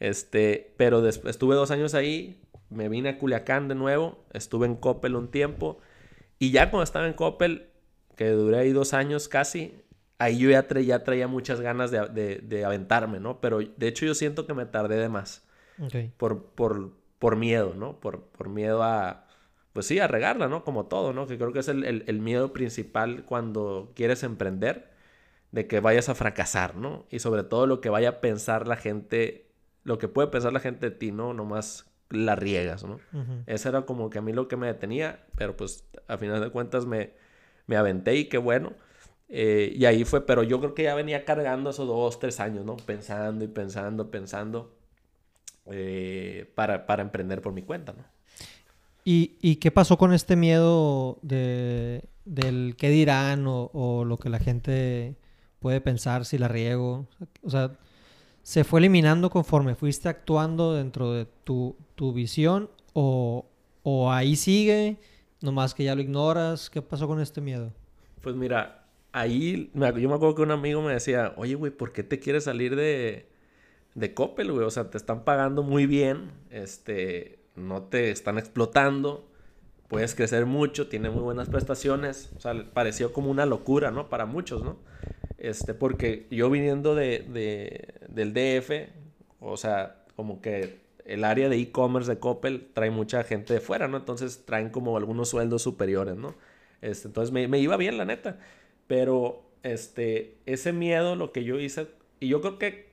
Este, 0.00 0.72
pero 0.78 1.06
estuve 1.06 1.54
dos 1.54 1.70
años 1.70 1.94
ahí, 1.94 2.40
me 2.70 2.88
vine 2.88 3.10
a 3.10 3.18
Culiacán 3.18 3.68
de 3.68 3.74
nuevo, 3.74 4.24
estuve 4.32 4.66
en 4.66 4.76
Coppel 4.76 5.14
un 5.14 5.30
tiempo 5.30 5.78
y 6.42 6.50
ya 6.50 6.70
cuando 6.70 6.82
estaba 6.82 7.06
en 7.06 7.12
Coppel, 7.12 7.68
que 8.16 8.30
duré 8.30 8.58
ahí 8.58 8.72
dos 8.72 8.94
años 8.94 9.28
casi, 9.28 9.76
ahí 10.18 10.38
yo 10.38 10.50
ya, 10.50 10.66
ya 10.80 11.04
traía 11.04 11.28
muchas 11.28 11.60
ganas 11.60 11.92
de, 11.92 12.40
de, 12.42 12.64
aventarme, 12.64 13.20
¿no? 13.20 13.40
Pero 13.40 13.60
de 13.60 13.86
hecho 13.86 14.06
yo 14.06 14.14
siento 14.14 14.44
que 14.44 14.52
me 14.52 14.66
tardé 14.66 14.96
de 14.96 15.08
más. 15.08 15.44
Por, 16.16 16.46
por, 16.46 16.90
por 17.22 17.36
miedo, 17.36 17.74
¿no? 17.76 18.00
Por, 18.00 18.24
por 18.24 18.48
miedo 18.48 18.82
a, 18.82 19.28
pues 19.72 19.86
sí, 19.86 20.00
a 20.00 20.08
regarla, 20.08 20.48
¿no? 20.48 20.64
Como 20.64 20.86
todo, 20.86 21.12
¿no? 21.12 21.28
Que 21.28 21.38
creo 21.38 21.52
que 21.52 21.60
es 21.60 21.68
el, 21.68 21.84
el, 21.84 22.20
miedo 22.20 22.52
principal 22.52 23.24
cuando 23.24 23.92
quieres 23.94 24.24
emprender, 24.24 24.90
de 25.52 25.68
que 25.68 25.78
vayas 25.78 26.08
a 26.08 26.16
fracasar, 26.16 26.74
¿no? 26.74 27.06
Y 27.10 27.20
sobre 27.20 27.44
todo 27.44 27.68
lo 27.68 27.80
que 27.80 27.90
vaya 27.90 28.08
a 28.08 28.20
pensar 28.20 28.66
la 28.66 28.74
gente, 28.74 29.52
lo 29.84 29.98
que 29.98 30.08
puede 30.08 30.26
pensar 30.26 30.52
la 30.52 30.58
gente 30.58 30.90
de 30.90 30.96
ti, 30.96 31.12
¿no? 31.12 31.32
Nomás 31.32 31.86
la 32.10 32.34
riegas, 32.34 32.82
¿no? 32.82 32.98
Eso 33.46 33.68
era 33.68 33.82
como 33.82 34.10
que 34.10 34.18
a 34.18 34.22
mí 34.22 34.32
lo 34.32 34.48
que 34.48 34.56
me 34.56 34.66
detenía, 34.66 35.24
pero 35.36 35.56
pues 35.56 35.88
a 36.08 36.18
final 36.18 36.40
de 36.40 36.50
cuentas 36.50 36.86
me, 36.86 37.12
me 37.68 37.76
aventé 37.76 38.16
y 38.16 38.24
qué 38.24 38.38
bueno. 38.38 38.72
Eh, 39.28 39.72
y 39.76 39.84
ahí 39.84 40.04
fue, 40.04 40.26
pero 40.26 40.42
yo 40.42 40.58
creo 40.58 40.74
que 40.74 40.82
ya 40.82 40.96
venía 40.96 41.24
cargando 41.24 41.70
esos 41.70 41.86
dos, 41.86 42.18
tres 42.18 42.40
años, 42.40 42.64
¿no? 42.64 42.76
Pensando 42.78 43.44
y 43.44 43.48
pensando, 43.48 44.10
pensando 44.10 44.81
eh, 45.66 46.50
para, 46.54 46.86
para, 46.86 47.02
emprender 47.02 47.40
por 47.40 47.52
mi 47.52 47.62
cuenta, 47.62 47.92
¿no? 47.92 48.04
¿Y, 49.04 49.36
¿Y, 49.40 49.56
qué 49.56 49.70
pasó 49.70 49.98
con 49.98 50.12
este 50.12 50.36
miedo 50.36 51.18
de, 51.22 52.04
del 52.24 52.76
qué 52.76 52.88
dirán 52.88 53.46
o, 53.46 53.70
o, 53.72 54.04
lo 54.04 54.16
que 54.18 54.28
la 54.28 54.38
gente 54.38 55.16
puede 55.58 55.80
pensar 55.80 56.24
si 56.24 56.38
la 56.38 56.48
riego? 56.48 57.06
O 57.42 57.50
sea, 57.50 57.72
¿se 58.42 58.64
fue 58.64 58.80
eliminando 58.80 59.30
conforme 59.30 59.74
fuiste 59.74 60.08
actuando 60.08 60.74
dentro 60.74 61.12
de 61.12 61.26
tu, 61.44 61.76
tu 61.96 62.12
visión 62.12 62.70
o, 62.92 63.46
o 63.82 64.12
ahí 64.12 64.36
sigue, 64.36 64.98
nomás 65.40 65.74
que 65.74 65.84
ya 65.84 65.94
lo 65.96 66.02
ignoras? 66.02 66.70
¿Qué 66.70 66.80
pasó 66.80 67.08
con 67.08 67.20
este 67.20 67.40
miedo? 67.40 67.72
Pues 68.20 68.36
mira, 68.36 68.84
ahí, 69.12 69.70
yo 69.74 70.08
me 70.08 70.14
acuerdo 70.14 70.34
que 70.34 70.42
un 70.42 70.52
amigo 70.52 70.80
me 70.80 70.92
decía, 70.92 71.34
oye, 71.36 71.54
güey, 71.54 71.72
¿por 71.72 71.92
qué 71.92 72.02
te 72.02 72.20
quieres 72.20 72.44
salir 72.44 72.76
de, 72.76 73.31
de 73.94 74.14
Coppel, 74.14 74.52
güey? 74.52 74.64
O 74.64 74.70
sea, 74.70 74.90
te 74.90 74.98
están 74.98 75.24
pagando 75.24 75.62
muy 75.62 75.86
bien, 75.86 76.30
este, 76.50 77.38
no 77.56 77.82
te 77.82 78.10
están 78.10 78.38
explotando, 78.38 79.28
puedes 79.88 80.14
crecer 80.14 80.46
mucho, 80.46 80.88
tiene 80.88 81.10
muy 81.10 81.22
buenas 81.22 81.48
prestaciones, 81.48 82.30
o 82.36 82.40
sea, 82.40 82.54
pareció 82.72 83.12
como 83.12 83.30
una 83.30 83.46
locura, 83.46 83.90
¿no? 83.90 84.08
Para 84.08 84.26
muchos, 84.26 84.62
¿no? 84.62 84.78
Este, 85.38 85.74
porque 85.74 86.26
yo 86.30 86.48
viniendo 86.50 86.94
de, 86.94 87.26
de 87.28 87.94
del 88.08 88.32
DF, 88.32 88.90
o 89.40 89.56
sea, 89.56 90.04
como 90.16 90.40
que 90.40 90.80
el 91.04 91.24
área 91.24 91.48
de 91.48 91.56
e-commerce 91.56 92.10
de 92.10 92.18
Coppel 92.18 92.68
trae 92.72 92.90
mucha 92.90 93.24
gente 93.24 93.54
de 93.54 93.60
fuera, 93.60 93.88
¿no? 93.88 93.96
Entonces 93.96 94.44
traen 94.44 94.70
como 94.70 94.96
algunos 94.96 95.28
sueldos 95.28 95.62
superiores, 95.62 96.16
¿no? 96.16 96.34
Este, 96.80 97.08
entonces 97.08 97.32
me, 97.32 97.48
me 97.48 97.58
iba 97.58 97.76
bien, 97.76 97.98
la 97.98 98.04
neta. 98.04 98.38
Pero 98.86 99.42
este, 99.62 100.36
ese 100.46 100.72
miedo, 100.72 101.16
lo 101.16 101.32
que 101.32 101.44
yo 101.44 101.58
hice, 101.58 101.88
y 102.20 102.28
yo 102.28 102.40
creo 102.40 102.58
que, 102.58 102.91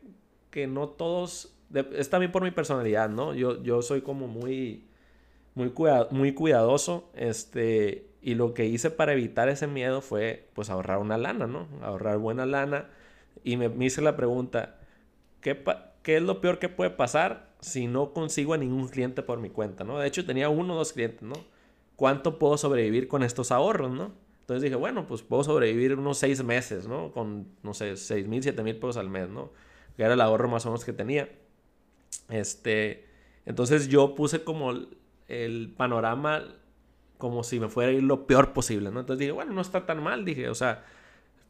que 0.52 0.68
no 0.68 0.90
todos, 0.90 1.54
es 1.74 2.10
también 2.10 2.32
por 2.32 2.44
mi 2.44 2.52
personalidad, 2.52 3.10
¿no? 3.10 3.34
Yo, 3.34 3.62
yo 3.64 3.82
soy 3.82 4.02
como 4.02 4.28
muy, 4.28 4.86
muy, 5.56 5.74
muy 6.12 6.34
cuidadoso, 6.34 7.10
este, 7.16 8.08
y 8.22 8.36
lo 8.36 8.54
que 8.54 8.66
hice 8.66 8.90
para 8.90 9.14
evitar 9.14 9.50
ese 9.50 9.68
miedo 9.68 10.02
fue, 10.02 10.48
pues, 10.54 10.70
ahorrar 10.70 11.00
una 11.00 11.18
lana, 11.18 11.48
¿no? 11.48 11.68
Ahorrar 11.82 12.18
buena 12.18 12.46
lana, 12.46 12.90
y 13.44 13.58
me, 13.58 13.70
me 13.70 13.86
hice 13.86 14.02
la 14.02 14.16
pregunta, 14.16 14.80
¿qué, 15.42 15.64
¿qué 16.04 16.18
es 16.18 16.22
lo 16.24 16.42
peor 16.42 16.60
que 16.60 16.70
puede 16.70 16.90
pasar 16.90 17.50
si 17.60 17.88
no 17.88 18.14
consigo 18.14 18.54
a 18.54 18.58
ningún 18.58 18.88
cliente 18.88 19.22
por 19.22 19.40
mi 19.40 19.50
cuenta, 19.50 19.84
¿no? 19.84 20.00
De 20.00 20.08
hecho, 20.08 20.26
tenía 20.26 20.50
uno 20.50 20.74
o 20.74 20.78
dos 20.78 20.94
clientes, 20.94 21.22
¿no? 21.22 21.36
¿Cuánto 21.96 22.40
puedo 22.40 22.58
sobrevivir 22.58 23.08
con 23.08 23.24
estos 23.24 23.52
ahorros, 23.52 23.92
¿no? 23.92 24.12
Entonces 24.42 24.64
dije, 24.64 24.76
bueno, 24.76 25.06
pues 25.06 25.22
puedo 25.22 25.44
sobrevivir 25.44 25.94
unos 25.96 26.18
seis 26.18 26.44
meses, 26.44 26.88
¿no? 26.88 27.12
Con, 27.12 27.50
no 27.62 27.74
sé, 27.74 27.96
seis 27.98 28.28
mil, 28.28 28.42
siete 28.42 28.64
mil 28.64 28.76
pesos 28.78 28.98
al 28.98 29.10
mes, 29.10 29.30
¿no? 29.30 29.52
Que 30.00 30.06
era 30.06 30.14
el 30.14 30.22
ahorro 30.22 30.48
más 30.48 30.66
o 30.66 30.70
menos 30.70 30.86
que 30.86 30.94
tenía. 30.94 31.28
Este, 32.30 33.06
entonces 33.46 33.90
yo 33.90 34.16
puse 34.16 34.46
como 34.46 34.72
el, 35.28 35.74
panorama 35.76 36.56
como 37.18 37.44
si 37.44 37.60
me 37.60 37.68
fuera 37.68 37.92
a 37.92 37.94
ir 37.94 38.04
lo 38.04 38.26
peor 38.26 38.54
posible, 38.54 38.92
¿no? 38.92 39.02
Entonces 39.02 39.20
dije, 39.20 39.34
bueno, 39.34 39.52
no 39.52 39.60
está 39.60 39.86
tan 39.86 40.02
mal, 40.02 40.24
dije, 40.24 40.48
o 40.48 40.56
sea, 40.56 40.86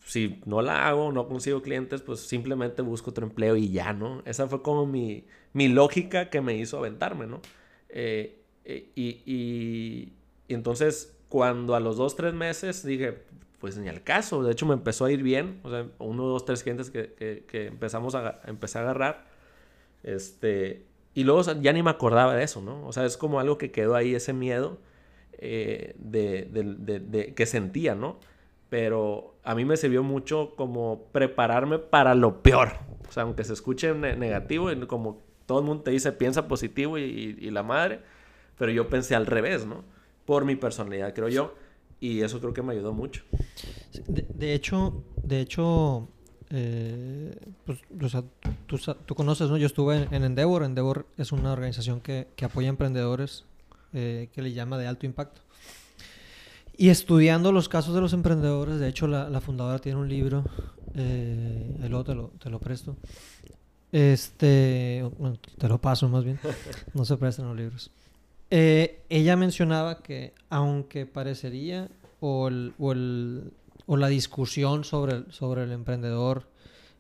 si 0.04 0.42
no 0.48 0.64
la 0.64 0.88
hago, 0.88 1.12
no 1.12 1.28
consigo 1.28 1.62
clientes, 1.62 2.02
pues 2.02 2.22
simplemente 2.22 2.82
busco 2.82 3.12
otro 3.12 3.28
empleo 3.28 3.56
y 3.56 3.70
ya, 3.70 3.94
¿no? 3.94 4.24
Esa 4.26 4.48
fue 4.48 4.64
como 4.64 4.88
mi, 4.88 5.28
mi 5.54 5.68
lógica 5.68 6.32
que 6.32 6.42
me 6.42 6.58
hizo 6.58 6.80
aventarme, 6.80 7.28
¿no? 7.28 7.42
Eh, 7.90 8.42
eh, 8.66 8.90
y, 8.96 9.22
y, 9.28 10.14
entonces, 10.48 11.16
cuando 11.30 11.76
a 11.76 11.80
los 11.80 11.98
dos, 11.98 12.16
tres 12.16 12.34
meses 12.34 12.84
dije, 12.84 13.20
pues 13.60 13.78
ni 13.78 13.90
al 13.90 14.04
caso, 14.04 14.44
de 14.44 14.52
hecho 14.52 14.66
me 14.66 14.74
empezó 14.74 15.06
a 15.06 15.12
ir 15.12 15.22
bien, 15.22 15.60
o 15.64 15.70
sea, 15.70 15.86
uno, 16.00 16.26
dos, 16.26 16.46
tres 16.46 16.64
clientes 16.64 16.90
que, 16.90 17.14
que, 17.48 17.68
empezamos 17.68 18.16
a, 18.16 18.40
empezar 18.46 18.84
a 18.84 18.92
agarrar, 18.92 19.26
este, 20.04 20.86
y 21.14 21.24
luego 21.24 21.42
ya 21.60 21.74
ni 21.74 21.84
me 21.84 21.90
acordaba 21.90 22.36
de 22.36 22.44
eso, 22.44 22.62
¿no? 22.62 22.86
O 22.88 22.94
sea, 22.94 23.06
es 23.06 23.18
como 23.18 23.40
algo 23.40 23.58
que 23.58 23.72
quedó 23.72 23.96
ahí, 23.96 24.16
ese 24.16 24.34
miedo 24.34 24.78
eh, 25.34 25.96
de, 25.98 26.48
de, 26.52 27.00
de, 27.00 27.34
que 27.34 27.46
sentía, 27.46 27.96
¿no? 27.96 28.20
Pero 28.70 29.36
a 29.44 29.56
mí 29.56 29.66
me 29.66 29.78
sirvió 29.78 30.04
mucho 30.04 30.54
como 30.56 31.08
prepararme 31.12 31.80
para 31.80 32.14
lo 32.14 32.42
peor. 32.44 32.74
O 33.08 33.12
sea, 33.12 33.24
aunque 33.24 33.44
se 33.44 33.54
escuche 33.54 33.94
negativo, 33.94 34.70
como 34.88 35.22
todo 35.46 35.60
el 35.60 35.66
mundo 35.66 35.84
te 35.84 35.92
dice 35.92 36.12
piensa 36.12 36.48
positivo 36.48 36.98
y, 36.98 37.50
la 37.50 37.64
madre, 37.64 38.02
pero 38.58 38.72
yo 38.72 38.88
pensé 38.88 39.16
al 39.16 39.26
revés, 39.26 39.66
¿no? 39.66 39.84
Por 40.26 40.46
mi 40.46 40.56
personalidad, 40.56 41.14
creo 41.16 41.30
yo. 41.30 41.56
Y 42.00 42.22
eso 42.22 42.40
creo 42.40 42.54
que 42.54 42.62
me 42.62 42.74
ayudó 42.74 42.94
mucho. 42.94 43.24
De, 44.08 44.54
hecho, 44.54 45.04
de 45.24 45.42
hecho, 45.42 46.08
eh, 46.50 47.38
pues, 47.66 47.80
o 48.02 48.10
sea, 48.10 48.24
tú, 48.68 49.16
conoces, 49.16 49.50
¿no? 49.50 49.58
Yo 49.58 49.68
estuve 49.68 50.08
en, 50.12 50.24
Endeavor. 50.24 50.64
Endeavor 50.64 51.08
es 51.18 51.32
una 51.32 51.52
organización 51.52 52.00
que, 52.00 52.28
que 52.36 52.46
apoya 52.46 52.70
emprendedores 52.70 53.46
eh, 53.92 54.30
que 54.34 54.44
le 54.44 54.54
llama 54.54 54.78
de 54.78 54.88
alto 54.88 55.08
impacto. 55.08 55.42
Y 56.78 56.90
estudiando 56.90 57.52
los 57.52 57.68
casos 57.68 57.96
de 57.96 58.02
los 58.02 58.14
emprendedores, 58.14 58.80
de 58.80 58.88
hecho 58.88 59.08
la, 59.08 59.42
fundadora 59.42 59.80
tiene 59.80 60.00
un 60.00 60.08
libro, 60.08 60.46
eh, 60.96 61.76
luego 61.90 62.04
te 62.06 62.16
lo, 62.16 62.28
te 62.42 62.50
lo 62.50 62.60
presto. 62.60 62.96
Este, 63.92 65.04
te 65.58 65.68
lo 65.68 65.82
paso 65.82 66.08
más 66.08 66.24
bien, 66.24 66.40
no 66.94 67.04
se 67.04 67.18
prestan 67.18 67.48
los 67.48 67.58
libros. 67.58 67.92
Eh, 68.52 69.04
ella 69.10 69.36
mencionaba 69.36 70.02
que 70.02 70.34
aunque 70.50 71.06
parecería 71.06 71.90
o, 72.20 72.48
el, 72.48 72.74
o, 72.80 72.92
el, 72.92 73.54
o 73.86 73.98
la 73.98 74.08
discusión 74.08 74.84
sobre 74.84 75.18
el, 75.18 75.32
sobre 75.32 75.64
el 75.64 75.72
emprendedor 75.72 76.48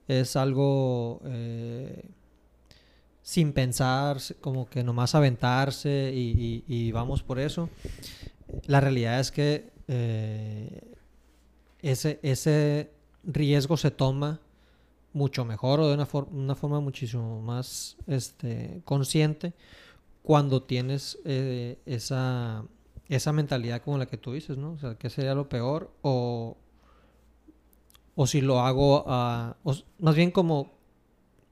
es 0.08 0.36
algo 0.36 1.22
eh, 1.26 2.04
sin 3.22 3.54
pensar, 3.54 4.18
como 4.42 4.68
que 4.68 4.84
nomás 4.84 5.14
aventarse 5.14 6.12
y, 6.14 6.92
vamos 6.92 7.22
por 7.22 7.40
eso, 7.40 7.70
la 8.66 8.82
realidad 8.82 9.20
es 9.20 9.32
que 9.32 9.70
eh, 9.88 10.82
ese, 11.82 12.20
ese 12.24 12.92
riesgo 13.24 13.78
se 13.78 13.92
toma 13.92 14.40
mucho 15.14 15.46
mejor 15.46 15.80
o 15.80 15.88
de 15.88 15.94
una, 15.94 16.08
una 16.32 16.56
forma 16.56 16.80
muchísimo 16.80 17.42
más 17.42 17.98
este, 18.08 18.82
consciente 18.84 19.54
cuando 20.30 20.62
tienes 20.62 21.18
eh, 21.26 21.80
esa, 21.88 22.63
esa 23.08 23.34
mentalidad 23.34 23.82
como 23.82 23.98
la 23.98 24.06
que 24.06 24.18
tú 24.18 24.34
dices, 24.34 24.60
¿no? 24.60 24.74
O 24.74 24.78
sea, 24.78 24.94
¿qué 24.94 25.10
sería 25.10 25.34
lo 25.34 25.50
peor? 25.50 25.89
O, 26.04 26.56
o 28.13 28.28
si 28.28 28.39
lo 28.39 28.60
hago, 28.60 29.06
más 29.98 30.15
bien 30.15 30.30
como 30.30 30.72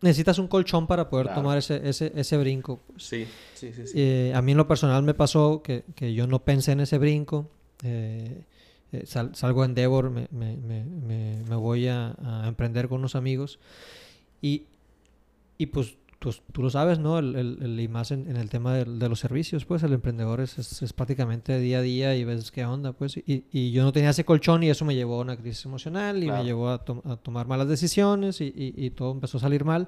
necesitas 0.02 0.38
un 0.38 0.48
colchón 0.48 0.86
para 0.86 1.10
poder 1.10 1.34
tomar 1.34 1.58
ese, 1.58 1.90
ese, 1.90 2.14
ese 2.16 2.38
brinco. 2.38 2.80
Sí, 2.98 3.26
sí, 3.56 3.74
sí. 3.74 3.84
Eh, 3.96 4.32
a 4.36 4.44
mí 4.44 4.52
en 4.52 4.60
lo 4.60 4.68
personal 4.68 5.02
me 5.02 5.16
pasó 5.16 5.64
que, 5.64 5.84
que 5.96 6.14
yo 6.14 6.28
no 6.28 6.46
pensé 6.46 6.74
en 6.74 6.82
ese 6.82 7.00
brinco. 7.00 7.50
Eh, 7.84 8.44
eh 8.92 9.06
salgo 9.08 9.64
en 9.64 9.72
Endeavor, 9.72 10.12
me, 10.12 10.28
me, 10.30 10.56
me, 10.56 10.86
me 11.50 11.56
voy 11.56 11.88
a, 11.88 12.16
a, 12.24 12.48
emprender 12.48 12.90
con 12.90 13.00
unos 13.00 13.16
amigos 13.16 13.58
y, 14.40 14.66
y 15.58 15.66
pues 15.66 15.98
tú, 16.20 16.34
tú, 16.52 16.64
lo 16.64 16.70
sabes, 16.70 17.00
¿no? 17.00 17.20
El, 17.20 17.36
el, 17.36 17.80
y 17.80 17.88
más 17.88 18.12
en, 18.12 18.36
el 18.36 18.50
tema 18.50 18.74
de, 18.74 18.86
de, 18.86 19.10
los 19.10 19.20
servicios, 19.20 19.66
pues 19.66 19.84
el 19.84 19.94
emprendedor 19.94 20.42
es, 20.42 20.58
es, 20.58 20.94
prácticamente 20.94 21.60
día 21.60 21.80
a 21.80 21.82
día 21.82 22.16
y 22.16 22.24
ves 22.24 22.52
qué 22.52 22.66
onda, 22.66 22.94
pues. 22.94 23.18
Y, 23.18 23.46
y, 23.52 23.72
yo 23.72 23.84
no 23.84 23.92
tenía 23.92 24.10
ese 24.10 24.26
colchón 24.26 24.64
y 24.64 24.70
eso 24.70 24.86
me 24.86 24.96
llevó 24.96 25.20
a 25.20 25.22
una 25.22 25.38
crisis 25.38 25.66
emocional 25.66 26.24
y 26.24 26.32
me 26.32 26.44
llevó 26.44 26.70
a, 26.70 26.76
a, 26.76 27.18
tomar 27.18 27.48
malas 27.48 27.68
decisiones 27.68 28.42
y, 28.42 28.52
y, 28.56 28.90
todo 28.92 29.12
empezó 29.12 29.38
a 29.38 29.42
salir 29.42 29.64
mal. 29.66 29.88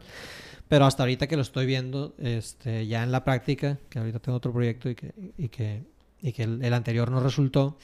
Pero 0.68 0.86
hasta 0.86 1.04
ahorita 1.04 1.28
que 1.28 1.36
lo 1.36 1.42
estoy 1.42 1.66
viendo, 1.66 2.14
este, 2.20 2.86
ya 2.86 3.04
en 3.04 3.12
la 3.12 3.24
práctica, 3.24 3.80
que 3.90 4.00
ahorita 4.00 4.20
tengo 4.20 4.38
otro 4.38 4.54
proyecto 4.54 4.90
y 4.90 4.96
que, 4.96 5.14
y 5.38 5.50
que, 5.50 5.84
y 6.22 6.32
que 6.32 6.44
el, 6.44 6.64
el 6.64 6.74
anterior 6.74 7.10
no 7.10 7.22
resultó, 7.22 7.78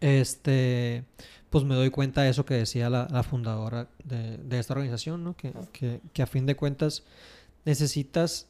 este 0.00 1.04
pues 1.50 1.64
me 1.64 1.74
doy 1.74 1.90
cuenta 1.90 2.22
de 2.22 2.30
eso 2.30 2.44
que 2.44 2.54
decía 2.54 2.90
la, 2.90 3.08
la 3.10 3.22
fundadora 3.22 3.88
de, 4.04 4.36
de, 4.36 4.58
esta 4.58 4.74
organización, 4.74 5.24
¿no? 5.24 5.34
Que, 5.34 5.52
que, 5.72 6.00
que, 6.12 6.22
a 6.22 6.26
fin 6.26 6.44
de 6.44 6.56
cuentas 6.56 7.04
necesitas 7.64 8.48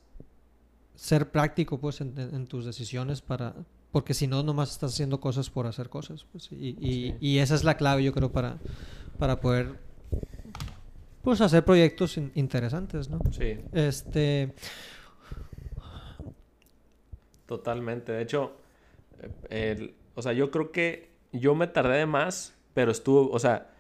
ser 0.94 1.30
práctico 1.30 1.78
pues 1.78 2.00
en, 2.00 2.46
tus 2.46 2.64
decisiones 2.64 3.22
para 3.22 3.54
porque 3.92 4.14
si 4.14 4.26
no 4.26 4.42
nomás 4.42 4.72
estás 4.72 4.94
haciendo 4.94 5.20
cosas 5.20 5.48
por 5.48 5.66
hacer 5.66 5.88
cosas 5.88 6.26
pues, 6.32 6.50
y, 6.50 7.14
y, 7.20 7.38
esa 7.38 7.54
es 7.54 7.62
la 7.62 7.76
clave 7.76 8.02
yo 8.02 8.12
creo 8.12 8.32
para 8.32 8.58
para 9.18 9.40
poder 9.40 9.78
pues 11.22 11.40
hacer 11.40 11.64
proyectos 11.64 12.18
interesantes 12.34 13.08
no 13.08 13.20
sí. 13.30 13.58
Este 13.72 14.52
totalmente. 17.46 18.12
De 18.12 18.22
hecho 18.22 18.56
el, 19.50 19.94
o 20.14 20.22
sea 20.22 20.32
yo 20.32 20.50
creo 20.50 20.72
que 20.72 21.10
yo 21.32 21.54
me 21.54 21.66
tardé 21.68 21.98
de 21.98 22.06
más 22.06 22.54
pero 22.74 22.90
estuvo 22.90 23.30
o 23.30 23.38
sea 23.38 23.70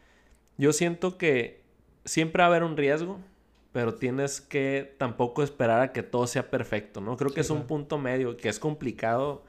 yo 0.56 0.72
siento 0.72 1.18
que 1.18 1.62
siempre 2.04 2.42
va 2.42 2.46
a 2.46 2.48
haber 2.50 2.62
un 2.62 2.76
riesgo 2.76 3.18
pero 3.78 3.94
tienes 3.94 4.40
que 4.40 4.96
tampoco 4.98 5.40
esperar 5.40 5.80
a 5.80 5.92
que 5.92 6.02
todo 6.02 6.26
sea 6.26 6.50
perfecto, 6.50 7.00
¿no? 7.00 7.16
Creo 7.16 7.30
que 7.30 7.42
es 7.42 7.50
un 7.50 7.68
punto 7.68 7.96
medio 7.96 8.36
que 8.36 8.48
es 8.48 8.58
complicado 8.58 9.44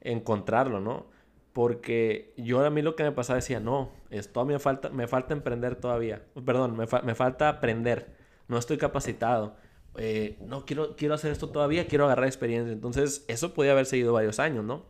encontrarlo, 0.00 0.80
¿no? 0.80 1.08
Porque 1.52 2.32
yo 2.38 2.64
a 2.64 2.70
mí 2.70 2.80
lo 2.80 2.96
que 2.96 3.02
me 3.02 3.12
pasaba 3.12 3.36
decía, 3.36 3.60
no, 3.60 3.90
esto 4.08 4.46
me 4.46 4.58
falta, 4.58 4.88
me 4.88 5.06
falta 5.06 5.34
emprender 5.34 5.76
todavía. 5.76 6.22
Perdón, 6.42 6.74
me, 6.74 6.86
me 7.02 7.14
falta 7.14 7.50
aprender. 7.50 8.16
No 8.48 8.56
estoy 8.56 8.78
capacitado. 8.78 9.56
Eh, 9.96 10.38
no, 10.40 10.64
quiero, 10.64 10.96
quiero 10.96 11.12
hacer 11.12 11.30
esto 11.30 11.50
todavía, 11.50 11.86
quiero 11.86 12.06
agarrar 12.06 12.28
experiencia. 12.28 12.72
Entonces, 12.72 13.26
eso 13.28 13.52
podía 13.52 13.72
haber 13.72 13.84
seguido 13.84 14.14
varios 14.14 14.40
años, 14.40 14.64
¿no? 14.64 14.86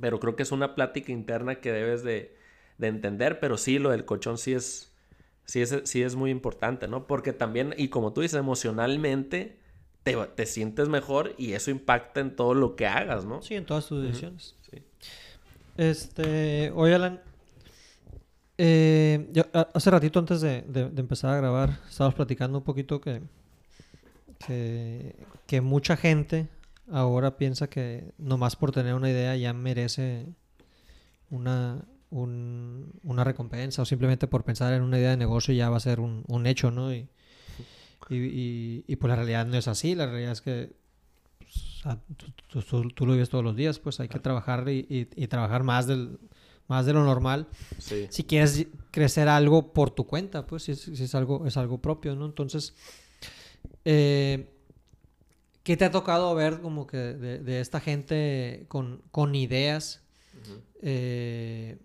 Pero 0.00 0.18
creo 0.18 0.34
que 0.34 0.42
es 0.42 0.50
una 0.50 0.74
plática 0.74 1.12
interna 1.12 1.60
que 1.60 1.70
debes 1.70 2.02
de, 2.02 2.36
de 2.78 2.88
entender. 2.88 3.38
Pero 3.38 3.56
sí, 3.56 3.78
lo 3.78 3.90
del 3.90 4.04
colchón 4.04 4.38
sí 4.38 4.54
es, 4.54 4.92
sí 5.46 5.62
es, 5.62 5.74
sí 5.84 6.02
es 6.02 6.14
muy 6.14 6.30
importante, 6.30 6.88
¿no? 6.88 7.06
Porque 7.06 7.32
también, 7.32 7.74
y 7.78 7.88
como 7.88 8.12
tú 8.12 8.20
dices, 8.20 8.38
emocionalmente 8.38 9.56
te, 10.02 10.14
te, 10.14 10.46
sientes 10.46 10.88
mejor 10.88 11.34
y 11.38 11.52
eso 11.52 11.70
impacta 11.70 12.20
en 12.20 12.36
todo 12.36 12.54
lo 12.54 12.76
que 12.76 12.86
hagas, 12.86 13.24
¿no? 13.24 13.40
Sí, 13.42 13.54
en 13.54 13.64
todas 13.64 13.86
tus 13.86 14.02
decisiones. 14.02 14.54
sí. 14.70 14.82
Este, 15.76 16.70
oye, 16.74 16.94
Alan, 16.94 17.20
eh, 18.58 19.28
yo, 19.32 19.44
hace 19.52 19.90
ratito 19.90 20.18
antes 20.18 20.40
de, 20.40 20.62
de, 20.62 21.00
empezar 21.00 21.34
a 21.34 21.36
grabar, 21.36 21.78
estábamos 21.88 22.14
platicando 22.14 22.58
un 22.58 22.64
poquito 22.64 23.00
que, 23.00 23.20
que, 24.46 25.14
que 25.46 25.60
mucha 25.60 25.96
gente 25.96 26.48
ahora 26.90 27.36
piensa 27.36 27.68
que 27.68 28.12
nomás 28.16 28.56
por 28.56 28.72
tener 28.72 28.94
una 28.94 29.10
idea 29.10 29.36
ya 29.36 29.52
merece 29.52 30.26
una, 31.30 31.84
una 32.10 33.24
recompensa 33.24 33.82
o 33.82 33.84
simplemente 33.84 34.26
por 34.26 34.44
pensar 34.44 34.72
en 34.72 34.82
una 34.82 34.98
idea 34.98 35.10
de 35.10 35.16
negocio 35.16 35.52
ya 35.54 35.70
va 35.70 35.76
a 35.76 35.80
ser 35.80 36.00
un, 36.00 36.46
hecho, 36.46 36.70
¿no? 36.70 36.92
Y, 36.94 37.08
y, 38.08 38.84
y, 38.86 38.96
pues 38.96 39.08
la 39.08 39.16
realidad 39.16 39.46
no 39.46 39.56
es 39.56 39.68
así, 39.68 39.94
la 39.94 40.06
realidad 40.06 40.32
es 40.32 40.40
que 40.40 40.72
pues, 42.52 42.66
tú, 42.66 43.06
lo 43.06 43.12
vives 43.12 43.28
todos 43.28 43.44
los 43.44 43.56
días, 43.56 43.78
pues 43.78 44.00
hay 44.00 44.08
que 44.08 44.18
trabajar 44.18 44.68
y, 44.68 45.06
trabajar 45.26 45.62
más 45.62 45.86
del 45.86 46.18
más 46.68 46.84
de 46.84 46.92
lo 46.92 47.04
normal. 47.04 47.46
Si 47.78 48.24
quieres 48.24 48.66
crecer 48.90 49.28
algo 49.28 49.72
por 49.72 49.90
tu 49.90 50.04
cuenta, 50.04 50.46
pues 50.46 50.64
si 50.64 50.72
es, 50.72 51.14
algo, 51.14 51.46
es 51.46 51.56
algo 51.56 51.80
propio, 51.80 52.16
¿no? 52.16 52.26
Entonces, 52.26 52.74
eh, 53.84 54.50
¿qué 55.62 55.76
te 55.76 55.84
ha 55.84 55.92
tocado 55.92 56.34
ver 56.34 56.60
como 56.60 56.88
que 56.88 56.96
de, 56.96 57.60
esta 57.60 57.78
gente 57.78 58.64
con, 58.66 59.02
con 59.12 59.36
ideas? 59.36 60.02
Eh, 60.82 61.78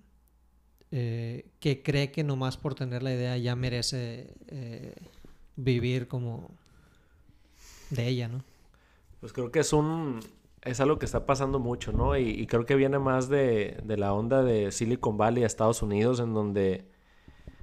que 0.91 1.81
cree 1.83 2.11
que 2.11 2.23
nomás 2.23 2.57
por 2.57 2.75
tener 2.75 3.01
la 3.01 3.13
idea 3.13 3.37
ya 3.37 3.55
merece 3.55 4.33
eh, 4.47 4.93
vivir 5.55 6.07
como 6.07 6.49
de 7.89 8.07
ella, 8.07 8.27
¿no? 8.27 8.43
Pues 9.21 9.31
creo 9.31 9.51
que 9.51 9.59
es 9.59 9.71
un, 9.71 10.19
es 10.63 10.81
algo 10.81 10.99
que 10.99 11.05
está 11.05 11.25
pasando 11.25 11.59
mucho, 11.59 11.91
¿no? 11.93 12.17
Y, 12.17 12.45
creo 12.47 12.65
que 12.65 12.75
viene 12.75 12.99
más 12.99 13.29
de, 13.29 13.77
de, 13.83 13.97
la 13.97 14.13
onda 14.13 14.43
de 14.43 14.71
Silicon 14.71 15.17
Valley 15.17 15.43
a 15.43 15.47
Estados 15.47 15.81
Unidos, 15.81 16.19
en 16.19 16.33
donde 16.33 16.85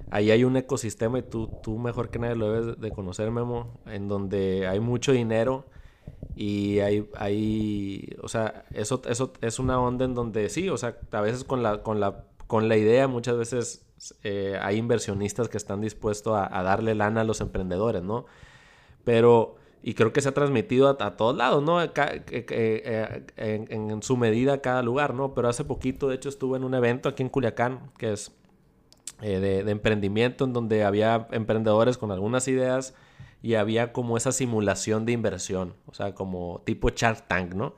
ahí 0.09 0.31
hay 0.31 0.43
un 0.43 0.57
ecosistema 0.57 1.19
y 1.19 1.23
tú, 1.23 1.51
tú 1.61 1.77
mejor 1.77 2.09
que 2.09 2.19
nadie 2.19 2.35
lo 2.35 2.51
debes 2.51 2.79
de 2.79 2.91
conocer, 2.91 3.29
Memo, 3.31 3.79
en 3.85 4.07
donde 4.07 4.67
hay 4.67 4.79
mucho 4.79 5.11
dinero 5.11 5.65
y 6.35 6.79
hay, 6.79 7.07
hay 7.15 8.15
o 8.23 8.27
sea, 8.27 8.65
eso, 8.73 9.01
eso 9.07 9.33
es 9.41 9.59
una 9.59 9.79
onda 9.79 10.05
en 10.05 10.15
donde 10.15 10.49
sí, 10.49 10.69
o 10.69 10.77
sea, 10.77 10.97
a 11.11 11.21
veces 11.21 11.43
con 11.43 11.61
la, 11.61 11.83
con 11.83 11.99
la, 11.99 12.23
con 12.49 12.67
la 12.67 12.77
idea 12.77 13.07
muchas 13.07 13.37
veces 13.37 13.85
eh, 14.23 14.57
hay 14.59 14.77
inversionistas 14.77 15.49
que 15.49 15.57
están 15.57 15.81
dispuestos 15.81 16.35
a, 16.35 16.63
darle 16.63 16.95
lana 16.95 17.21
a 17.21 17.23
los 17.23 17.41
emprendedores, 17.41 18.01
¿no? 18.01 18.25
Pero 19.03 19.57
y 19.83 19.93
creo 19.93 20.11
que 20.13 20.19
se 20.21 20.29
ha 20.29 20.31
transmitido 20.31 20.89
a, 20.89 21.15
todos 21.15 21.37
lados, 21.37 21.61
¿no? 21.61 21.79
Eh, 21.79 21.91
eh, 22.27 23.23
en, 23.37 24.01
su 24.01 24.17
medida 24.17 24.53
a 24.53 24.61
cada 24.61 24.81
lugar, 24.81 25.13
¿no? 25.13 25.35
Pero 25.35 25.47
hace 25.47 25.63
poquito, 25.63 26.07
de 26.09 26.15
hecho, 26.15 26.27
estuve 26.27 26.57
en 26.57 26.63
un 26.63 26.73
evento 26.73 27.07
aquí 27.07 27.21
en 27.21 27.29
Culiacán, 27.29 27.91
que 27.99 28.13
es 28.13 28.31
de, 29.21 29.59
emprendimiento, 29.59 30.43
en 30.43 30.51
donde 30.51 30.83
había 30.83 31.27
emprendedores 31.29 31.99
con 31.99 32.09
algunas 32.09 32.47
ideas 32.47 32.95
y 33.43 33.53
había 33.53 33.93
como 33.93 34.17
esa 34.17 34.31
simulación 34.31 35.05
de 35.05 35.11
inversión, 35.11 35.75
o 35.85 35.93
sea, 35.93 36.15
como 36.15 36.63
tipo 36.65 36.89
Shark 36.89 37.27
Tank, 37.27 37.53
¿no? 37.53 37.75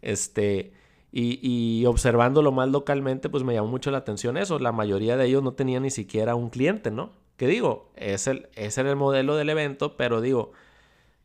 Este... 0.00 0.72
Y, 1.16 1.84
observándolo 1.86 2.50
más 2.50 2.68
localmente, 2.70 3.28
pues 3.28 3.44
me 3.44 3.54
llamó 3.54 3.68
mucho 3.68 3.92
la 3.92 3.98
atención 3.98 4.36
eso. 4.36 4.58
La 4.58 4.72
mayoría 4.72 5.16
de 5.16 5.26
ellos 5.26 5.44
no 5.44 5.52
tenían 5.54 5.84
ni 5.84 5.90
siquiera 5.90 6.34
un 6.34 6.50
cliente, 6.50 6.90
¿no? 6.90 7.12
Que 7.36 7.46
digo, 7.46 7.92
es 7.94 8.26
el, 8.26 8.48
ese 8.56 8.80
era 8.80 8.90
el 8.90 8.96
modelo 8.96 9.36
del 9.36 9.48
evento, 9.50 9.96
pero 9.96 10.20
digo, 10.20 10.52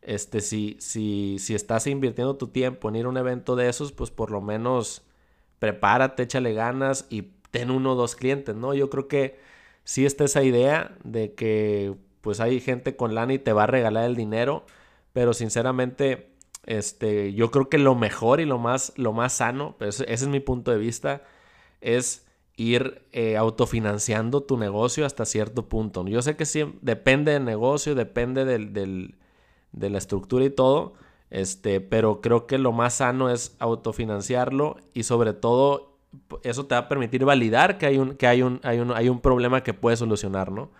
este, 0.01 0.41
si, 0.41 0.77
si, 0.79 1.37
si 1.39 1.55
estás 1.55 1.87
invirtiendo 1.87 2.37
tu 2.37 2.47
tiempo 2.49 2.89
en 2.89 2.97
ir 2.97 3.05
a 3.05 3.09
un 3.09 3.17
evento 3.17 3.55
de 3.55 3.69
esos, 3.69 3.91
pues 3.91 4.11
por 4.11 4.31
lo 4.31 4.41
menos 4.41 5.03
prepárate, 5.59 6.23
échale 6.23 6.53
ganas 6.53 7.07
y 7.09 7.23
ten 7.51 7.71
uno 7.71 7.93
o 7.93 7.95
dos 7.95 8.15
clientes, 8.15 8.55
¿no? 8.55 8.73
Yo 8.75 8.89
creo 8.89 9.07
que 9.07 9.39
sí 9.83 10.05
está 10.05 10.25
esa 10.25 10.43
idea 10.43 10.95
de 11.03 11.33
que 11.33 11.95
pues 12.21 12.39
hay 12.39 12.59
gente 12.59 12.95
con 12.95 13.15
lana 13.15 13.33
y 13.33 13.39
te 13.39 13.53
va 13.53 13.63
a 13.63 13.67
regalar 13.67 14.05
el 14.05 14.15
dinero, 14.15 14.65
pero 15.13 15.33
sinceramente, 15.33 16.31
este, 16.65 17.33
yo 17.33 17.51
creo 17.51 17.69
que 17.69 17.77
lo 17.77 17.95
mejor 17.95 18.39
y 18.39 18.45
lo 18.45 18.59
más, 18.59 18.93
lo 18.97 19.13
más 19.13 19.33
sano, 19.33 19.75
pues 19.77 20.01
ese 20.01 20.13
es 20.13 20.27
mi 20.27 20.39
punto 20.39 20.71
de 20.71 20.77
vista, 20.77 21.23
es 21.81 22.25
ir 22.55 23.03
eh, 23.11 23.37
autofinanciando 23.37 24.43
tu 24.43 24.57
negocio 24.57 25.05
hasta 25.05 25.25
cierto 25.25 25.69
punto. 25.69 26.05
Yo 26.07 26.21
sé 26.21 26.35
que 26.35 26.45
sí, 26.45 26.65
depende 26.81 27.31
del 27.31 27.45
negocio, 27.45 27.95
depende 27.95 28.45
del, 28.45 29.15
de 29.71 29.89
la 29.89 29.97
estructura 29.97 30.45
y 30.45 30.49
todo. 30.49 30.93
Este, 31.29 31.79
pero 31.79 32.21
creo 32.21 32.47
que 32.47 32.57
lo 32.57 32.71
más 32.71 32.95
sano 32.95 33.29
es 33.29 33.55
autofinanciarlo 33.59 34.77
y 34.93 35.03
sobre 35.03 35.33
todo 35.33 35.97
eso 36.43 36.65
te 36.65 36.73
va 36.73 36.81
a 36.81 36.87
permitir 36.89 37.23
validar 37.23 37.77
que 37.77 37.85
hay 37.85 37.97
un, 37.99 38.15
que 38.15 38.25
hay 38.25 38.41
un, 38.41 38.59
hay 38.63 38.79
un, 38.79 38.91
hay 38.91 39.09
un 39.09 39.21
problema 39.21 39.61
que 39.61 39.73
puedes 39.73 39.99
solucionar, 39.99 40.51
¿no? 40.51 40.71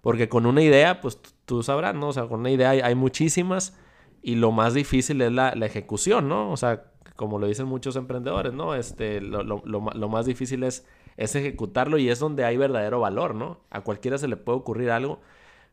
Porque 0.00 0.28
con 0.28 0.46
una 0.46 0.62
idea, 0.62 1.02
pues 1.02 1.20
tú 1.44 1.62
sabrás, 1.62 1.94
¿no? 1.94 2.08
O 2.08 2.12
sea, 2.12 2.26
con 2.26 2.40
una 2.40 2.50
idea 2.50 2.70
hay, 2.70 2.94
muchísimas 2.94 3.76
y 4.22 4.36
lo 4.36 4.52
más 4.52 4.74
difícil 4.74 5.20
es 5.22 5.32
la, 5.32 5.50
ejecución, 5.50 6.28
¿no? 6.28 6.50
O 6.50 6.56
sea, 6.56 6.84
como 7.16 7.38
lo 7.38 7.46
dicen 7.46 7.66
muchos 7.66 7.96
emprendedores, 7.96 8.52
¿no? 8.52 8.74
Este, 8.74 9.20
lo, 9.20 9.42
lo, 9.42 9.62
lo, 9.64 10.08
más 10.08 10.26
difícil 10.26 10.62
es, 10.62 10.86
es 11.16 11.34
ejecutarlo 11.34 11.98
y 11.98 12.08
es 12.08 12.18
donde 12.18 12.44
hay 12.44 12.56
verdadero 12.56 13.00
valor, 13.00 13.34
¿no? 13.34 13.60
A 13.70 13.82
cualquiera 13.82 14.18
se 14.18 14.28
le 14.28 14.36
puede 14.36 14.58
ocurrir 14.58 14.90
algo 14.90 15.20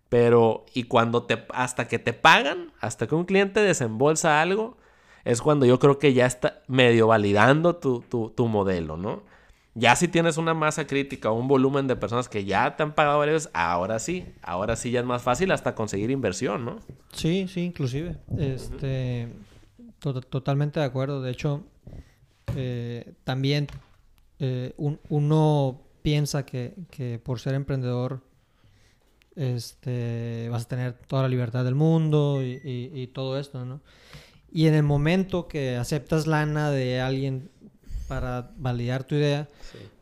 pero, 0.09 0.65
y 0.73 0.83
cuando 0.83 1.23
te, 1.23 1.45
hasta 1.49 1.87
que 1.87 1.99
te 1.99 2.13
pagan, 2.13 2.71
hasta 2.79 3.07
que 3.07 3.15
un 3.15 3.25
cliente 3.25 3.59
desembolsa 3.59 4.41
algo, 4.41 4.77
es 5.25 5.41
cuando 5.41 5.65
yo 5.65 5.79
creo 5.79 5.99
que 5.99 6.13
ya 6.13 6.25
está 6.25 6.61
medio 6.67 7.07
validando 7.07 7.75
tu, 7.75 8.01
tu, 8.01 8.47
modelo, 8.47 8.95
¿no? 8.95 9.23
Ya 9.77 9.95
si 9.95 10.07
tienes 10.07 10.37
una 10.37 10.53
masa 10.53 10.87
crítica 10.87 11.29
o 11.29 11.35
un 11.35 11.47
volumen 11.47 11.87
de 11.87 11.95
personas 11.95 12.27
que 12.27 12.45
ya 12.45 12.75
te 12.75 12.83
han 12.83 12.95
pagado 12.95 13.19
veces, 13.19 13.49
ahora 13.53 13.99
sí, 13.99 14.25
ahora 14.41 14.75
sí 14.75 14.91
ya 14.91 15.01
es 15.01 15.05
más 15.05 15.21
fácil 15.21 15.51
hasta 15.51 15.75
conseguir 15.75 16.09
inversión, 16.09 16.65
¿no? 16.65 16.79
Sí, 17.13 17.47
sí, 17.47 17.61
inclusive. 17.61 18.17
Este, 18.37 19.29
totalmente 19.99 20.79
de 20.79 20.85
acuerdo. 20.85 21.21
De 21.21 21.31
hecho, 21.31 21.63
eh, 22.55 23.13
también 23.23 23.67
eh, 24.39 24.73
uno 24.77 25.81
piensa 26.01 26.45
que, 26.45 26.73
que 26.89 27.19
por 27.23 27.39
ser 27.39 27.53
emprendedor 27.53 28.21
este, 29.37 30.49
vas 30.49 30.65
a 30.65 30.67
tener 30.67 30.93
toda 30.93 31.21
la 31.21 31.29
libertad 31.29 31.63
del 31.63 31.75
mundo 31.75 32.41
y, 32.41 33.07
todo 33.13 33.39
esto, 33.39 33.63
¿no? 33.65 33.81
Y 34.51 34.65
en 34.65 34.73
el 34.73 34.83
momento 34.83 35.47
que 35.47 35.75
aceptas 35.75 36.25
lana 36.25 36.71
de 36.71 36.99
alguien 36.99 37.51
para 38.07 38.51
validar 38.57 39.03
tu 39.03 39.15
idea, 39.15 39.47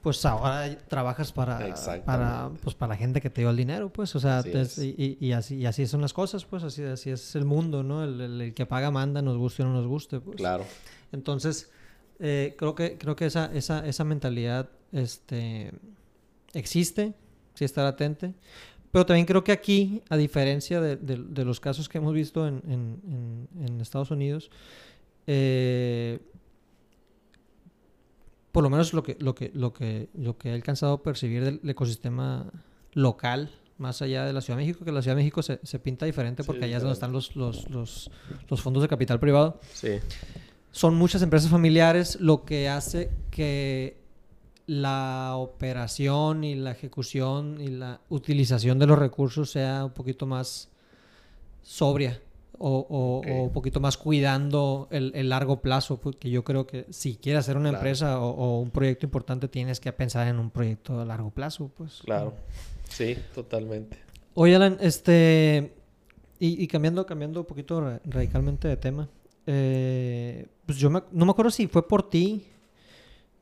pues 0.01 0.23
ahora 0.25 0.77
trabajas 0.87 1.31
para, 1.31 1.73
para, 2.05 2.51
pues, 2.61 2.75
para 2.75 2.93
la 2.93 2.97
gente 2.97 3.19
que 3.21 3.29
te 3.29 3.41
dio 3.41 3.49
el 3.49 3.57
dinero, 3.57 3.91
pues, 3.91 4.15
o 4.15 4.19
sea, 4.19 4.43
y, 4.45 5.31
así, 5.31 5.55
y 5.55 5.65
así 5.65 5.87
son 5.87 6.01
las 6.01 6.13
cosas, 6.13 6.45
pues, 6.45 6.63
así, 6.63 6.83
así 6.83 7.09
es 7.09 7.35
el 7.35 7.45
mundo, 7.45 7.83
¿no? 7.83 8.03
El, 8.03 8.53
que 8.53 8.65
paga 8.65 8.91
manda, 8.91 9.21
nos 9.21 9.37
guste 9.37 9.63
o 9.63 9.65
no 9.65 9.73
nos 9.73 9.87
guste, 9.87 10.19
pues. 10.19 10.37
Claro. 10.37 10.65
Entonces, 11.11 11.71
eh, 12.19 12.55
creo 12.57 12.75
que, 12.75 12.97
creo 12.97 13.15
que 13.15 13.25
esa, 13.25 13.51
esa, 13.53 13.85
esa 13.85 14.03
mentalidad, 14.03 14.69
este, 14.91 15.71
existe, 16.53 17.13
sí 17.55 17.65
estar 17.65 17.85
atente, 17.85 18.33
pero 18.91 19.05
también 19.05 19.25
creo 19.25 19.43
que 19.43 19.51
aquí, 19.51 20.01
a 20.09 20.15
diferencia 20.15 20.79
de, 20.79 21.43
los 21.43 21.59
casos 21.59 21.89
que 21.89 21.97
hemos 21.97 22.13
visto 22.13 22.47
en, 22.47 23.79
Estados 23.81 24.09
Unidos, 24.11 24.49
eh, 25.27 26.19
por 28.55 28.63
lo 28.63 28.69
menos 28.69 28.93
lo 28.93 29.03
que, 29.03 29.17
lo 29.19 29.35
que, 29.35 29.51
lo 29.53 29.73
que, 29.73 30.07
lo 30.13 30.37
que 30.37 30.47
he 30.49 30.53
alcanzado 30.53 30.93
a 30.93 31.03
percibir 31.03 31.43
del, 31.43 31.59
ecosistema 31.69 32.45
local, 32.93 33.51
más 33.77 34.01
allá 34.01 34.23
de 34.23 34.31
la 34.31 34.39
Ciudad 34.39 34.57
de 34.57 34.65
México, 34.65 34.85
que 34.85 34.93
la 34.93 35.01
Ciudad 35.01 35.17
de 35.17 35.23
México 35.23 35.43
se, 35.43 35.57
pinta 35.79 36.05
diferente 36.05 36.41
porque 36.45 36.63
allá 36.63 36.77
es 36.77 36.81
donde 36.81 36.93
están 36.93 37.11
los, 37.11 37.35
los, 37.35 37.69
los, 37.69 38.09
fondos 38.61 38.81
de 38.81 38.87
capital 38.87 39.19
privado. 39.19 39.59
Sí. 39.73 39.99
Son 40.71 40.95
muchas 40.95 41.21
empresas 41.21 41.51
familiares, 41.51 42.17
lo 42.21 42.45
que 42.45 42.69
hace 42.69 43.11
que 43.29 43.97
la 44.67 45.33
operación 45.35 46.45
y 46.45 46.55
la 46.55 46.71
ejecución 46.71 47.59
y 47.59 47.67
la 47.67 47.99
utilización 48.07 48.79
de 48.79 48.87
los 48.87 48.97
recursos 48.97 49.51
sea 49.51 49.83
un 49.83 49.91
poquito 49.91 50.25
más 50.27 50.69
sobria 51.61 52.21
o, 52.57 53.21
un 53.25 53.51
poquito 53.51 53.79
más 53.79 53.97
cuidando 53.97 54.87
el, 54.91 55.29
largo 55.29 55.61
plazo, 55.61 55.97
porque 55.99 56.29
yo 56.29 56.43
creo 56.43 56.65
que 56.67 56.85
si 56.89 57.15
quieres 57.15 57.41
hacer 57.41 57.57
una 57.57 57.69
empresa 57.69 58.19
o, 58.19 58.59
un 58.59 58.71
proyecto 58.71 59.05
importante 59.05 59.47
tienes 59.47 59.79
que 59.79 59.91
pensar 59.91 60.27
en 60.27 60.39
un 60.39 60.49
proyecto 60.49 60.99
a 60.99 61.05
largo 61.05 61.31
plazo, 61.31 61.71
pues. 61.75 62.01
Claro, 62.03 62.33
sí, 62.89 63.17
totalmente. 63.33 63.97
Oye, 64.33 64.55
Alan, 64.55 64.77
este, 64.81 65.73
y, 66.39 66.67
cambiando, 66.67 67.05
cambiando 67.05 67.41
un 67.41 67.45
poquito 67.45 67.99
radicalmente 68.05 68.67
de 68.67 68.77
tema, 68.77 69.09
eh, 69.47 70.47
pues 70.65 70.77
yo 70.77 70.89
no 70.89 71.25
me 71.25 71.31
acuerdo 71.31 71.51
si 71.51 71.67
fue 71.67 71.87
por 71.87 72.09
ti 72.09 72.47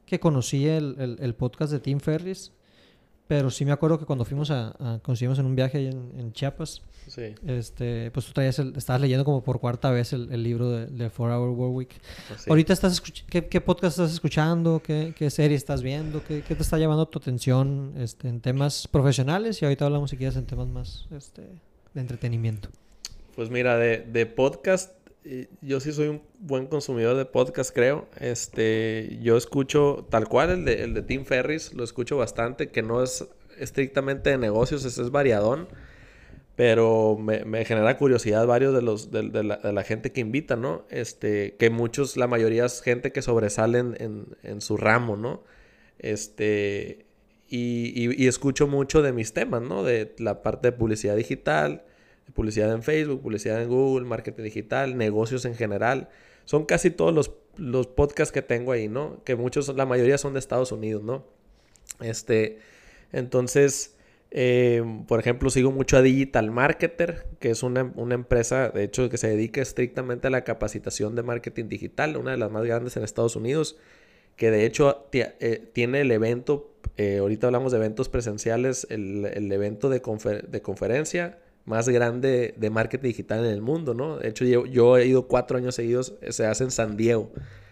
que 0.05 0.19
conocí 0.19 0.67
el, 0.67 1.17
el, 1.19 1.35
podcast 1.35 1.71
de 1.71 1.79
Tim 1.79 1.99
Ferris, 1.99 2.51
pero 3.27 3.49
sí 3.49 3.65
me 3.65 3.71
acuerdo 3.71 3.99
que 3.99 4.05
cuando 4.05 4.25
fuimos 4.25 4.51
a, 4.51 4.75
a 4.79 4.99
conseguimos 4.99 5.39
en 5.39 5.45
un 5.45 5.55
viaje 5.55 5.87
en, 5.87 6.11
en, 6.17 6.33
Chiapas, 6.33 6.81
sí. 7.07 7.33
este, 7.47 8.11
pues 8.11 8.25
tú 8.25 8.33
traías 8.33 8.59
el, 8.59 8.75
estabas 8.75 9.01
leyendo 9.01 9.23
como 9.23 9.43
por 9.43 9.59
cuarta 9.59 9.91
vez 9.91 10.13
el, 10.13 10.31
el 10.31 10.43
libro 10.43 10.69
de, 10.69 10.87
de 10.87 11.09
Four 11.09 11.31
Hour 11.31 11.49
Work 11.49 11.75
Week. 11.75 12.01
Pues 12.27 12.47
Ahorita 12.47 12.73
estás 12.73 13.01
¿qué, 13.01 13.47
¿qué, 13.47 13.61
podcast 13.61 13.97
estás 13.97 14.11
escuchando? 14.13 14.81
¿Qué, 14.83 15.13
¿Qué, 15.17 15.29
serie 15.29 15.55
estás 15.55 15.81
viendo? 15.81 16.23
¿Qué, 16.23 16.41
¿Qué, 16.41 16.55
te 16.55 16.61
está 16.61 16.77
llamando 16.77 17.07
tu 17.07 17.19
atención 17.19 17.93
este, 17.97 18.27
en 18.27 18.41
temas 18.41 18.87
profesionales? 18.87 19.61
Y 19.61 19.65
ahorita 19.65 19.85
hablamos 19.85 20.09
si 20.09 20.17
quieres 20.17 20.35
en 20.35 20.45
temas 20.45 20.67
más 20.67 21.07
este, 21.11 21.43
de 21.93 22.01
entretenimiento. 22.01 22.69
Pues 23.35 23.49
mira, 23.49 23.77
de, 23.77 23.99
de 23.99 24.25
podcast 24.25 24.91
yo 25.61 25.79
sí 25.79 25.91
soy 25.91 26.07
un 26.07 26.21
buen 26.39 26.67
consumidor 26.67 27.15
de 27.15 27.25
podcast, 27.25 27.73
creo. 27.73 28.07
Este, 28.19 29.19
yo 29.21 29.37
escucho 29.37 30.07
tal 30.09 30.27
cual 30.27 30.49
el 30.49 30.65
de, 30.65 30.83
el 30.83 30.93
de 30.93 31.01
Tim 31.01 31.25
Ferris, 31.25 31.73
lo 31.73 31.83
escucho 31.83 32.17
bastante, 32.17 32.69
que 32.69 32.81
no 32.81 33.01
es 33.03 33.27
estrictamente 33.57 34.31
de 34.31 34.37
negocios, 34.37 34.83
es, 34.85 34.97
es 34.97 35.11
variadón, 35.11 35.67
pero 36.55 37.17
me, 37.17 37.65
genera 37.65 37.97
curiosidad 37.97 38.45
varios 38.45 38.73
de 38.73 38.81
los 38.81 39.11
de, 39.11 39.43
la, 39.43 39.83
gente 39.83 40.11
que 40.11 40.21
invita, 40.21 40.55
¿no? 40.55 40.85
Este, 40.89 41.55
que 41.55 41.69
muchos, 41.69 42.17
la 42.17 42.27
mayoría 42.27 42.65
es 42.65 42.81
gente 42.81 43.11
que 43.11 43.21
sobresalen 43.21 43.95
en, 43.99 44.25
en 44.43 44.61
su 44.61 44.77
ramo, 44.77 45.15
¿no? 45.15 45.43
Este, 45.99 47.05
y, 47.47 48.21
y 48.21 48.27
escucho 48.27 48.67
mucho 48.67 49.01
de 49.01 49.13
mis 49.13 49.33
temas, 49.33 49.61
¿no? 49.61 49.83
De 49.83 50.13
la 50.19 50.43
parte 50.43 50.69
de 50.69 50.77
publicidad 50.77 51.15
digital, 51.15 51.85
publicidad 52.33 52.71
en 52.71 52.83
Facebook, 52.83 53.21
publicidad 53.21 53.61
en 53.61 53.69
Google, 53.69 54.05
marketing 54.07 54.43
digital, 54.43 54.97
negocios 54.97 55.45
en 55.45 55.55
general. 55.55 56.09
Son 56.45 56.65
casi 56.65 56.91
todos 56.91 57.13
los, 57.13 57.31
los 57.57 57.87
podcasts 57.87 58.31
que 58.31 58.41
tengo 58.41 58.71
ahí, 58.71 58.87
¿no? 58.87 59.23
Que 59.23 59.35
muchos, 59.35 59.73
la 59.75 59.85
mayoría 59.85 60.17
son 60.17 60.33
de 60.33 60.39
Estados 60.39 60.71
Unidos, 60.71 61.03
¿no? 61.03 61.25
Este, 62.01 62.59
entonces, 63.11 63.95
Eh, 64.35 64.81
por 65.07 65.19
ejemplo, 65.19 65.51
sigo 65.51 65.71
mucho 65.71 65.95
a 65.95 66.01
Digital 66.01 66.49
Marketer, 66.49 67.27
que 67.39 67.51
es 67.51 67.61
una, 67.61 67.93
una, 67.95 68.15
empresa, 68.15 68.69
de 68.69 68.83
hecho, 68.83 69.07
que 69.07 69.19
se 69.19 69.27
dedica 69.27 69.61
estrictamente 69.61 70.25
a 70.25 70.31
la 70.31 70.43
capacitación 70.43 71.13
de 71.13 71.21
marketing 71.21 71.67
digital, 71.69 72.17
una 72.17 72.31
de 72.31 72.37
las 72.37 72.49
más 72.49 72.65
grandes 72.65 72.97
en 72.97 73.03
Estados 73.03 73.35
Unidos, 73.35 73.77
que 74.35 74.49
de 74.49 74.65
hecho 74.65 75.07
eh, 75.11 75.69
tiene 75.71 76.01
el 76.01 76.09
evento, 76.09 76.73
eh, 76.97 77.17
ahorita 77.19 77.45
hablamos 77.45 77.73
de 77.73 77.77
eventos 77.77 78.09
presenciales, 78.09 78.87
el, 78.89 79.25
el 79.25 79.51
evento 79.51 79.87
de, 79.89 80.01
confer 80.01 80.47
de, 80.49 80.61
conferencia 80.63 81.37
más 81.65 81.87
grande 81.87 82.53
de 82.57 82.69
marketing 82.69 83.07
digital 83.07 83.45
en 83.45 83.51
el 83.51 83.61
mundo, 83.61 83.93
¿no? 83.93 84.17
De 84.17 84.29
hecho, 84.29 84.45
yo, 84.45 84.65
yo 84.65 84.97
he 84.97 85.07
ido 85.07 85.27
cuatro 85.27 85.57
años 85.57 85.75
seguidos, 85.75 86.13
se 86.29 86.45
hace 86.45 86.65
en 86.65 86.71
San 86.71 86.97
Diego. 86.97 87.31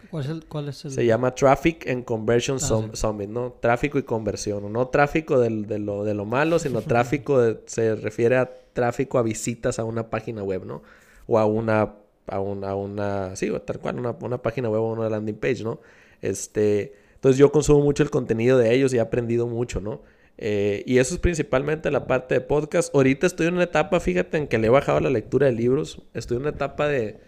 ¿Cuál 0.09 0.23
es 0.23 0.29
el...? 0.29 0.45
Cuál 0.45 0.69
es 0.69 0.85
el... 0.85 0.91
Se 0.91 1.05
llama 1.05 1.33
Traffic 1.33 1.89
and 1.89 2.03
Conversion 2.03 2.57
ah, 2.61 2.89
Summit, 2.93 3.29
¿no? 3.29 3.53
Tráfico 3.59 3.97
y 3.97 4.03
conversión. 4.03 4.71
No 4.71 4.87
tráfico 4.89 5.39
de, 5.39 5.49
de, 5.49 5.79
lo, 5.79 6.03
de 6.03 6.13
lo 6.13 6.25
malo, 6.25 6.59
sino 6.59 6.81
tráfico 6.83 7.41
se 7.65 7.95
refiere 7.95 8.37
a 8.37 8.49
tráfico 8.73 9.17
a 9.17 9.23
visitas 9.23 9.79
a 9.79 9.83
una 9.83 10.09
página 10.09 10.43
web, 10.43 10.65
¿no? 10.65 10.83
O 11.27 11.39
a 11.39 11.45
una, 11.45 11.93
a 12.27 12.39
una, 12.39 12.75
una 12.75 13.35
sí, 13.35 13.51
tal 13.65 13.79
cual, 13.79 13.99
una, 13.99 14.11
una 14.21 14.41
página 14.41 14.69
web 14.69 14.81
o 14.81 14.91
una 14.93 15.09
landing 15.09 15.37
page, 15.37 15.63
¿no? 15.63 15.79
Este, 16.21 16.93
entonces 17.15 17.37
yo 17.37 17.51
consumo 17.51 17.81
mucho 17.81 18.03
el 18.03 18.09
contenido 18.09 18.57
de 18.57 18.73
ellos 18.73 18.93
y 18.93 18.97
he 18.97 18.99
aprendido 18.99 19.47
mucho, 19.47 19.79
¿no? 19.79 20.01
Eh, 20.43 20.81
y 20.87 20.97
eso 20.97 21.13
es 21.13 21.19
principalmente 21.19 21.91
la 21.91 22.07
parte 22.07 22.33
de 22.33 22.41
podcast. 22.41 22.93
Ahorita 22.95 23.27
estoy 23.27 23.45
en 23.45 23.53
una 23.53 23.63
etapa, 23.63 23.99
fíjate, 23.99 24.37
en 24.37 24.47
que 24.47 24.57
le 24.57 24.67
he 24.67 24.69
bajado 24.71 24.99
la 24.99 25.11
lectura 25.11 25.45
de 25.45 25.53
libros. 25.53 26.01
Estoy 26.15 26.37
en 26.37 26.41
una 26.41 26.49
etapa 26.49 26.87
de 26.87 27.19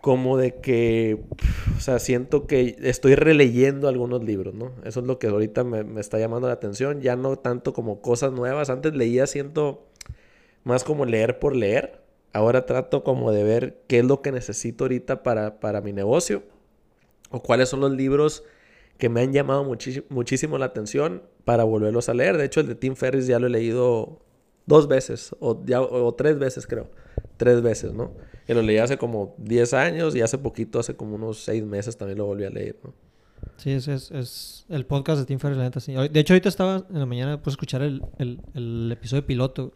como 0.00 0.36
de 0.36 0.56
que, 0.56 1.18
o 1.76 1.80
sea, 1.80 1.98
siento 1.98 2.46
que 2.46 2.76
estoy 2.82 3.14
releyendo 3.14 3.88
algunos 3.88 4.22
libros, 4.22 4.54
¿no? 4.54 4.70
Eso 4.84 5.00
es 5.00 5.06
lo 5.06 5.18
que 5.18 5.28
ahorita 5.28 5.64
me, 5.64 5.98
está 5.98 6.18
llamando 6.18 6.46
la 6.46 6.52
atención, 6.52 7.00
ya 7.00 7.16
no 7.16 7.36
tanto 7.38 7.72
como 7.72 8.02
cosas 8.02 8.30
nuevas, 8.30 8.68
antes 8.68 8.94
leía, 8.94 9.26
siento 9.26 9.86
más 10.62 10.84
como 10.84 11.06
leer 11.06 11.38
por 11.38 11.56
leer, 11.56 12.02
ahora 12.34 12.66
trato 12.66 13.02
como 13.02 13.32
de 13.32 13.44
ver 13.44 13.82
qué 13.86 14.00
es 14.00 14.04
lo 14.04 14.20
que 14.20 14.30
necesito 14.30 14.84
ahorita 14.84 15.22
para, 15.22 15.58
para 15.58 15.80
mi 15.80 15.94
negocio, 15.94 16.42
o 17.30 17.42
cuáles 17.42 17.70
son 17.70 17.80
los 17.80 17.92
libros 17.92 18.44
que 18.98 19.08
me 19.08 19.22
han 19.22 19.32
llamado 19.32 19.64
muchísimo 19.64 20.58
la 20.58 20.66
atención 20.66 21.22
para 21.44 21.64
volverlos 21.64 22.08
a 22.08 22.14
leer. 22.14 22.36
De 22.36 22.44
hecho, 22.44 22.60
el 22.60 22.68
de 22.68 22.74
Tim 22.74 22.96
Ferriss 22.96 23.26
ya 23.26 23.38
lo 23.38 23.46
he 23.46 23.50
leído 23.50 24.20
dos 24.66 24.88
veces, 24.88 25.34
o, 25.40 25.62
ya, 25.66 25.80
o 25.80 26.14
tres 26.14 26.38
veces 26.38 26.66
creo, 26.66 26.90
tres 27.36 27.60
veces, 27.60 27.92
¿no? 27.92 28.12
que 28.46 28.54
lo 28.54 28.62
leí 28.62 28.78
hace 28.78 28.98
como 28.98 29.34
10 29.38 29.74
años 29.74 30.14
y 30.14 30.20
hace 30.20 30.38
poquito, 30.38 30.78
hace 30.78 30.94
como 30.94 31.14
unos 31.14 31.42
6 31.44 31.64
meses 31.64 31.96
también 31.96 32.18
lo 32.18 32.26
volví 32.26 32.44
a 32.44 32.50
leer, 32.50 32.76
¿no? 32.82 32.92
Sí, 33.56 33.70
es, 33.70 33.88
es, 33.88 34.10
es 34.10 34.66
el 34.68 34.86
podcast 34.86 35.20
de 35.20 35.26
Tim 35.26 35.38
Ferriss, 35.38 35.58
la 35.58 35.64
neta, 35.64 35.80
sí. 35.80 35.92
De 35.92 36.20
hecho, 36.20 36.32
ahorita 36.32 36.48
estaba 36.48 36.84
en 36.90 36.98
la 36.98 37.06
mañana, 37.06 37.42
pues, 37.42 37.52
escuchar 37.54 37.82
el, 37.82 38.02
el, 38.18 38.40
el 38.54 38.90
episodio 38.92 39.26
piloto 39.26 39.72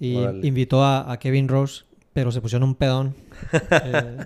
y 0.00 0.18
invitó 0.42 0.82
a, 0.82 1.10
a, 1.10 1.18
Kevin 1.18 1.48
Rose, 1.48 1.84
pero 2.12 2.30
se 2.30 2.40
pusieron 2.40 2.68
un 2.68 2.74
pedón. 2.74 3.14
eh, 3.70 4.16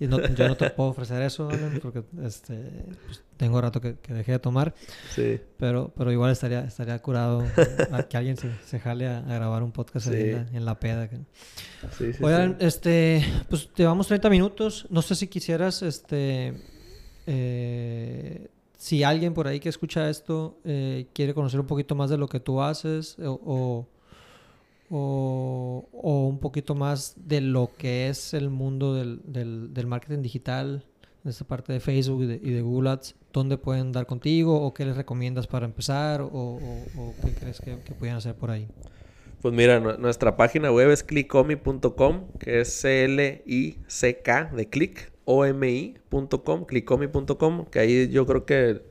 y 0.00 0.06
no, 0.06 0.18
yo 0.34 0.48
no 0.48 0.56
te 0.56 0.70
puedo 0.70 0.88
ofrecer 0.88 1.20
eso, 1.20 1.48
porque 1.82 2.02
este, 2.22 2.56
pues, 3.04 3.22
tengo 3.36 3.60
rato 3.60 3.80
que, 3.80 3.96
que, 3.96 4.14
dejé 4.14 4.32
de 4.32 4.38
tomar. 4.38 4.74
Sí. 5.14 5.38
Pero, 5.58 5.92
pero 5.94 6.10
igual 6.10 6.32
estaría, 6.32 6.60
estaría 6.60 6.98
curado 7.00 7.44
que 8.08 8.16
alguien 8.16 8.38
se, 8.38 8.50
se 8.64 8.80
jale 8.80 9.06
a, 9.06 9.20
grabar 9.20 9.62
un 9.62 9.72
podcast 9.72 10.06
en, 10.06 10.64
la, 10.64 10.80
peda. 10.80 11.08
Sí, 11.98 12.14
sí, 12.14 12.24
Oigan, 12.24 12.56
este, 12.60 13.22
pues 13.50 13.68
llevamos 13.76 14.08
30 14.08 14.30
minutos. 14.30 14.86
No 14.88 15.02
sé 15.02 15.14
si 15.14 15.26
quisieras, 15.26 15.82
este, 15.82 16.54
eh, 17.26 18.48
si 18.78 19.04
alguien 19.04 19.34
por 19.34 19.46
ahí 19.46 19.60
que 19.60 19.68
escucha 19.68 20.08
esto 20.08 20.58
eh, 20.64 21.08
quiere 21.12 21.34
conocer 21.34 21.60
un 21.60 21.66
poquito 21.66 21.94
más 21.94 22.08
de 22.08 22.16
lo 22.16 22.26
que 22.26 22.40
tú 22.40 22.62
haces 22.62 23.18
o 23.18 23.38
o, 23.44 23.86
o, 24.90 25.88
un 25.92 26.38
poquito 26.38 26.74
más 26.74 27.14
de 27.16 27.40
lo 27.40 27.70
que 27.78 28.08
es 28.08 28.34
el 28.34 28.50
mundo 28.50 28.94
del, 28.94 29.20
del, 29.24 29.72
del 29.72 29.86
marketing 29.86 30.22
digital, 30.22 30.84
de 31.22 31.30
esta 31.30 31.44
parte 31.44 31.72
de 31.72 31.80
Facebook 31.80 32.22
y 32.22 32.50
de, 32.50 32.62
Google 32.62 32.90
Ads, 32.90 33.14
¿dónde 33.32 33.58
pueden 33.58 33.92
dar 33.92 34.06
contigo 34.06 34.60
o 34.60 34.74
qué 34.74 34.84
les 34.84 34.96
recomiendas 34.96 35.46
para 35.46 35.66
empezar 35.66 36.22
o, 36.22 36.28
o 36.28 37.14
qué 37.22 37.32
crees 37.34 37.60
que, 37.60 37.78
que 37.84 37.92
pueden 37.92 38.16
hacer 38.16 38.34
por 38.34 38.50
ahí? 38.50 38.68
Pues 39.40 39.54
mira, 39.54 39.80
nuestra 39.80 40.36
página 40.36 40.70
web 40.70 40.90
es 40.90 41.02
clickomi.com, 41.02 42.28
que 42.38 42.60
es 42.60 42.68
C-L-I-C-K 42.74 44.50
de 44.54 44.68
click, 44.68 45.12
O-M-I.com, 45.24 46.66
clickomi.com, 46.66 47.64
que 47.66 47.78
ahí 47.78 48.08
yo 48.10 48.26
creo 48.26 48.44
que 48.44 48.82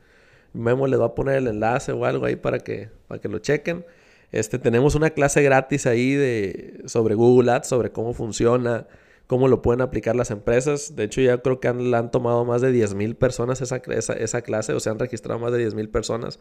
Memo 0.53 0.87
le 0.87 0.97
va 0.97 1.07
a 1.07 1.15
poner 1.15 1.35
el 1.35 1.47
enlace 1.47 1.91
o 1.91 2.03
algo 2.03 2.25
ahí 2.25 2.35
para 2.35 2.59
que, 2.59 2.89
para 3.07 3.21
que 3.21 3.27
lo 3.27 3.37
chequen. 3.37 3.85
Este, 4.31 4.59
tenemos 4.59 4.95
una 4.95 5.09
clase 5.09 5.41
gratis 5.41 5.85
ahí 5.85 6.13
de, 6.13 6.81
sobre 6.85 7.15
Google 7.15 7.51
Ads, 7.51 7.67
sobre 7.67 7.91
cómo 7.91 8.13
funciona, 8.13 8.87
cómo 9.27 9.47
lo 9.47 9.61
pueden 9.61 9.81
aplicar 9.81 10.15
las 10.15 10.31
empresas. 10.31 10.95
De 10.95 11.05
hecho, 11.05 11.21
ya 11.21 11.39
creo 11.39 11.59
que 11.59 11.67
han, 11.67 11.93
han 11.93 12.11
tomado 12.11 12.45
más 12.45 12.61
de 12.61 12.71
10 12.71 12.93
mil 12.95 13.15
personas 13.15 13.61
esa, 13.61 13.79
clase, 13.79 14.73
o 14.73 14.79
se 14.79 14.89
han 14.89 14.99
registrado 14.99 15.39
más 15.39 15.51
de 15.51 15.59
10 15.59 15.75
mil 15.75 15.89
personas. 15.89 16.39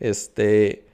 Este, 0.00 0.84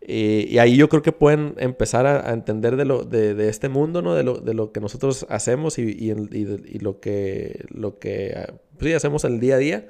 y, 0.00 0.58
ahí 0.58 0.76
yo 0.76 0.88
creo 0.88 1.02
que 1.02 1.12
pueden 1.12 1.54
empezar 1.58 2.06
a, 2.06 2.32
entender 2.32 2.76
de, 2.76 2.84
lo, 2.84 3.04
de, 3.04 3.48
este 3.48 3.68
mundo, 3.68 4.02
¿no? 4.02 4.14
De 4.14 4.24
lo, 4.24 4.38
de 4.38 4.54
lo 4.54 4.72
que 4.72 4.80
nosotros 4.80 5.26
hacemos 5.28 5.78
y, 5.78 6.12
lo 6.80 7.00
que, 7.00 7.64
lo 7.68 7.98
que 7.98 8.52
pues 8.78 8.94
hacemos 8.94 9.24
el 9.24 9.40
día 9.40 9.54
a 9.56 9.58
día. 9.58 9.88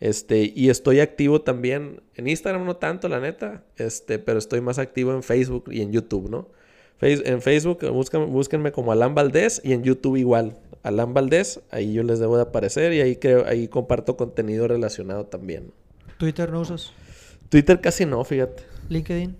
Este, 0.00 0.52
y 0.54 0.68
estoy 0.68 1.00
activo 1.00 1.40
también 1.40 2.02
en 2.14 2.28
Instagram, 2.28 2.64
no 2.64 2.76
tanto, 2.76 3.08
la 3.08 3.20
neta, 3.20 3.64
este, 3.76 4.18
pero 4.18 4.38
estoy 4.38 4.60
más 4.60 4.78
activo 4.78 5.12
en 5.12 5.22
Facebook 5.22 5.70
y 5.72 5.80
en 5.80 5.92
YouTube, 5.92 6.30
¿no? 6.30 6.48
en 7.00 7.42
Facebook 7.42 7.80
búsquenme 7.90 8.72
como 8.72 8.92
Alan 8.92 9.14
Valdés 9.14 9.60
y 9.62 9.72
en 9.72 9.82
YouTube 9.82 10.16
igual. 10.16 10.56
Alan 10.82 11.14
Valdés, 11.14 11.60
ahí 11.70 11.92
yo 11.92 12.02
les 12.02 12.20
debo 12.20 12.36
de 12.36 12.44
aparecer 12.44 12.92
y 12.92 13.00
ahí 13.00 13.16
creo, 13.16 13.44
ahí 13.46 13.68
comparto 13.68 14.16
contenido 14.16 14.68
relacionado 14.68 15.26
también. 15.26 15.72
¿Twitter 16.16 16.50
no 16.50 16.60
usas? 16.60 16.92
Twitter 17.48 17.80
casi 17.80 18.06
no, 18.06 18.24
fíjate. 18.24 18.62
¿LinkedIn? 18.88 19.36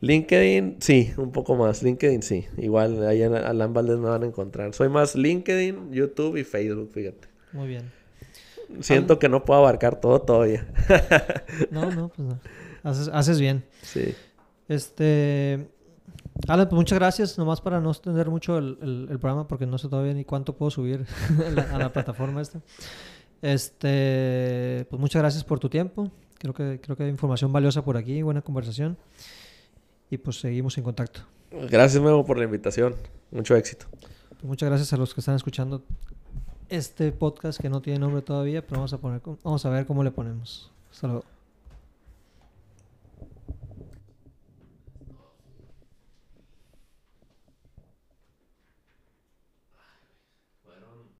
LinkedIn, 0.00 0.76
sí, 0.80 1.12
un 1.16 1.32
poco 1.32 1.54
más. 1.54 1.82
LinkedIn, 1.82 2.22
sí. 2.22 2.46
Igual 2.58 3.06
ahí 3.06 3.22
en 3.22 3.34
Alan 3.34 3.72
Valdés 3.72 3.98
me 3.98 4.08
van 4.08 4.22
a 4.22 4.26
encontrar. 4.26 4.74
Soy 4.74 4.88
más 4.88 5.14
LinkedIn, 5.14 5.92
YouTube 5.92 6.36
y 6.36 6.44
Facebook, 6.44 6.90
fíjate. 6.92 7.28
Muy 7.52 7.68
bien. 7.68 7.92
Siento 8.80 9.18
que 9.18 9.28
no 9.28 9.44
puedo 9.44 9.60
abarcar 9.60 10.00
todo 10.00 10.20
todavía. 10.20 10.66
no, 11.70 11.90
no, 11.90 12.08
pues 12.08 12.28
no. 12.28 12.38
Haces, 12.82 13.08
haces 13.12 13.40
bien. 13.40 13.64
Sí. 13.82 14.14
Este. 14.68 15.68
Alan, 16.48 16.68
pues 16.68 16.76
muchas 16.76 16.98
gracias. 16.98 17.38
Nomás 17.38 17.60
para 17.60 17.80
no 17.80 17.90
extender 17.90 18.28
mucho 18.28 18.58
el, 18.58 19.08
el, 19.10 19.18
programa, 19.18 19.48
porque 19.48 19.66
no 19.66 19.78
sé 19.78 19.88
todavía 19.88 20.12
ni 20.12 20.24
cuánto 20.24 20.56
puedo 20.56 20.70
subir 20.70 21.06
a 21.72 21.78
la 21.78 21.92
plataforma 21.92 22.40
esta. 22.42 22.60
Este, 23.42 24.86
pues 24.90 25.00
muchas 25.00 25.22
gracias 25.22 25.44
por 25.44 25.58
tu 25.58 25.68
tiempo. 25.68 26.10
Creo 26.38 26.52
que, 26.52 26.80
creo 26.82 26.96
que 26.96 27.04
hay 27.04 27.10
información 27.10 27.52
valiosa 27.52 27.84
por 27.84 27.96
aquí, 27.96 28.22
buena 28.22 28.42
conversación. 28.42 28.98
Y 30.10 30.18
pues 30.18 30.40
seguimos 30.40 30.76
en 30.78 30.84
contacto. 30.84 31.20
Gracias, 31.50 32.02
nuevo 32.02 32.24
por 32.24 32.38
la 32.38 32.44
invitación. 32.44 32.94
Mucho 33.30 33.56
éxito. 33.56 33.86
Pues 34.28 34.44
muchas 34.44 34.68
gracias 34.68 34.92
a 34.92 34.96
los 34.96 35.14
que 35.14 35.20
están 35.20 35.36
escuchando 35.36 35.82
este 36.68 37.12
podcast 37.12 37.60
que 37.60 37.68
no 37.68 37.80
tiene 37.80 37.98
nombre 37.98 38.22
todavía, 38.22 38.62
pero 38.62 38.76
vamos 38.76 38.92
a 38.92 38.98
poner, 38.98 39.20
vamos 39.42 39.64
a 39.64 39.70
ver 39.70 39.86
cómo 39.86 40.02
le 40.04 40.10
ponemos. 40.10 40.70
Hasta 40.90 41.06
luego. 41.08 41.35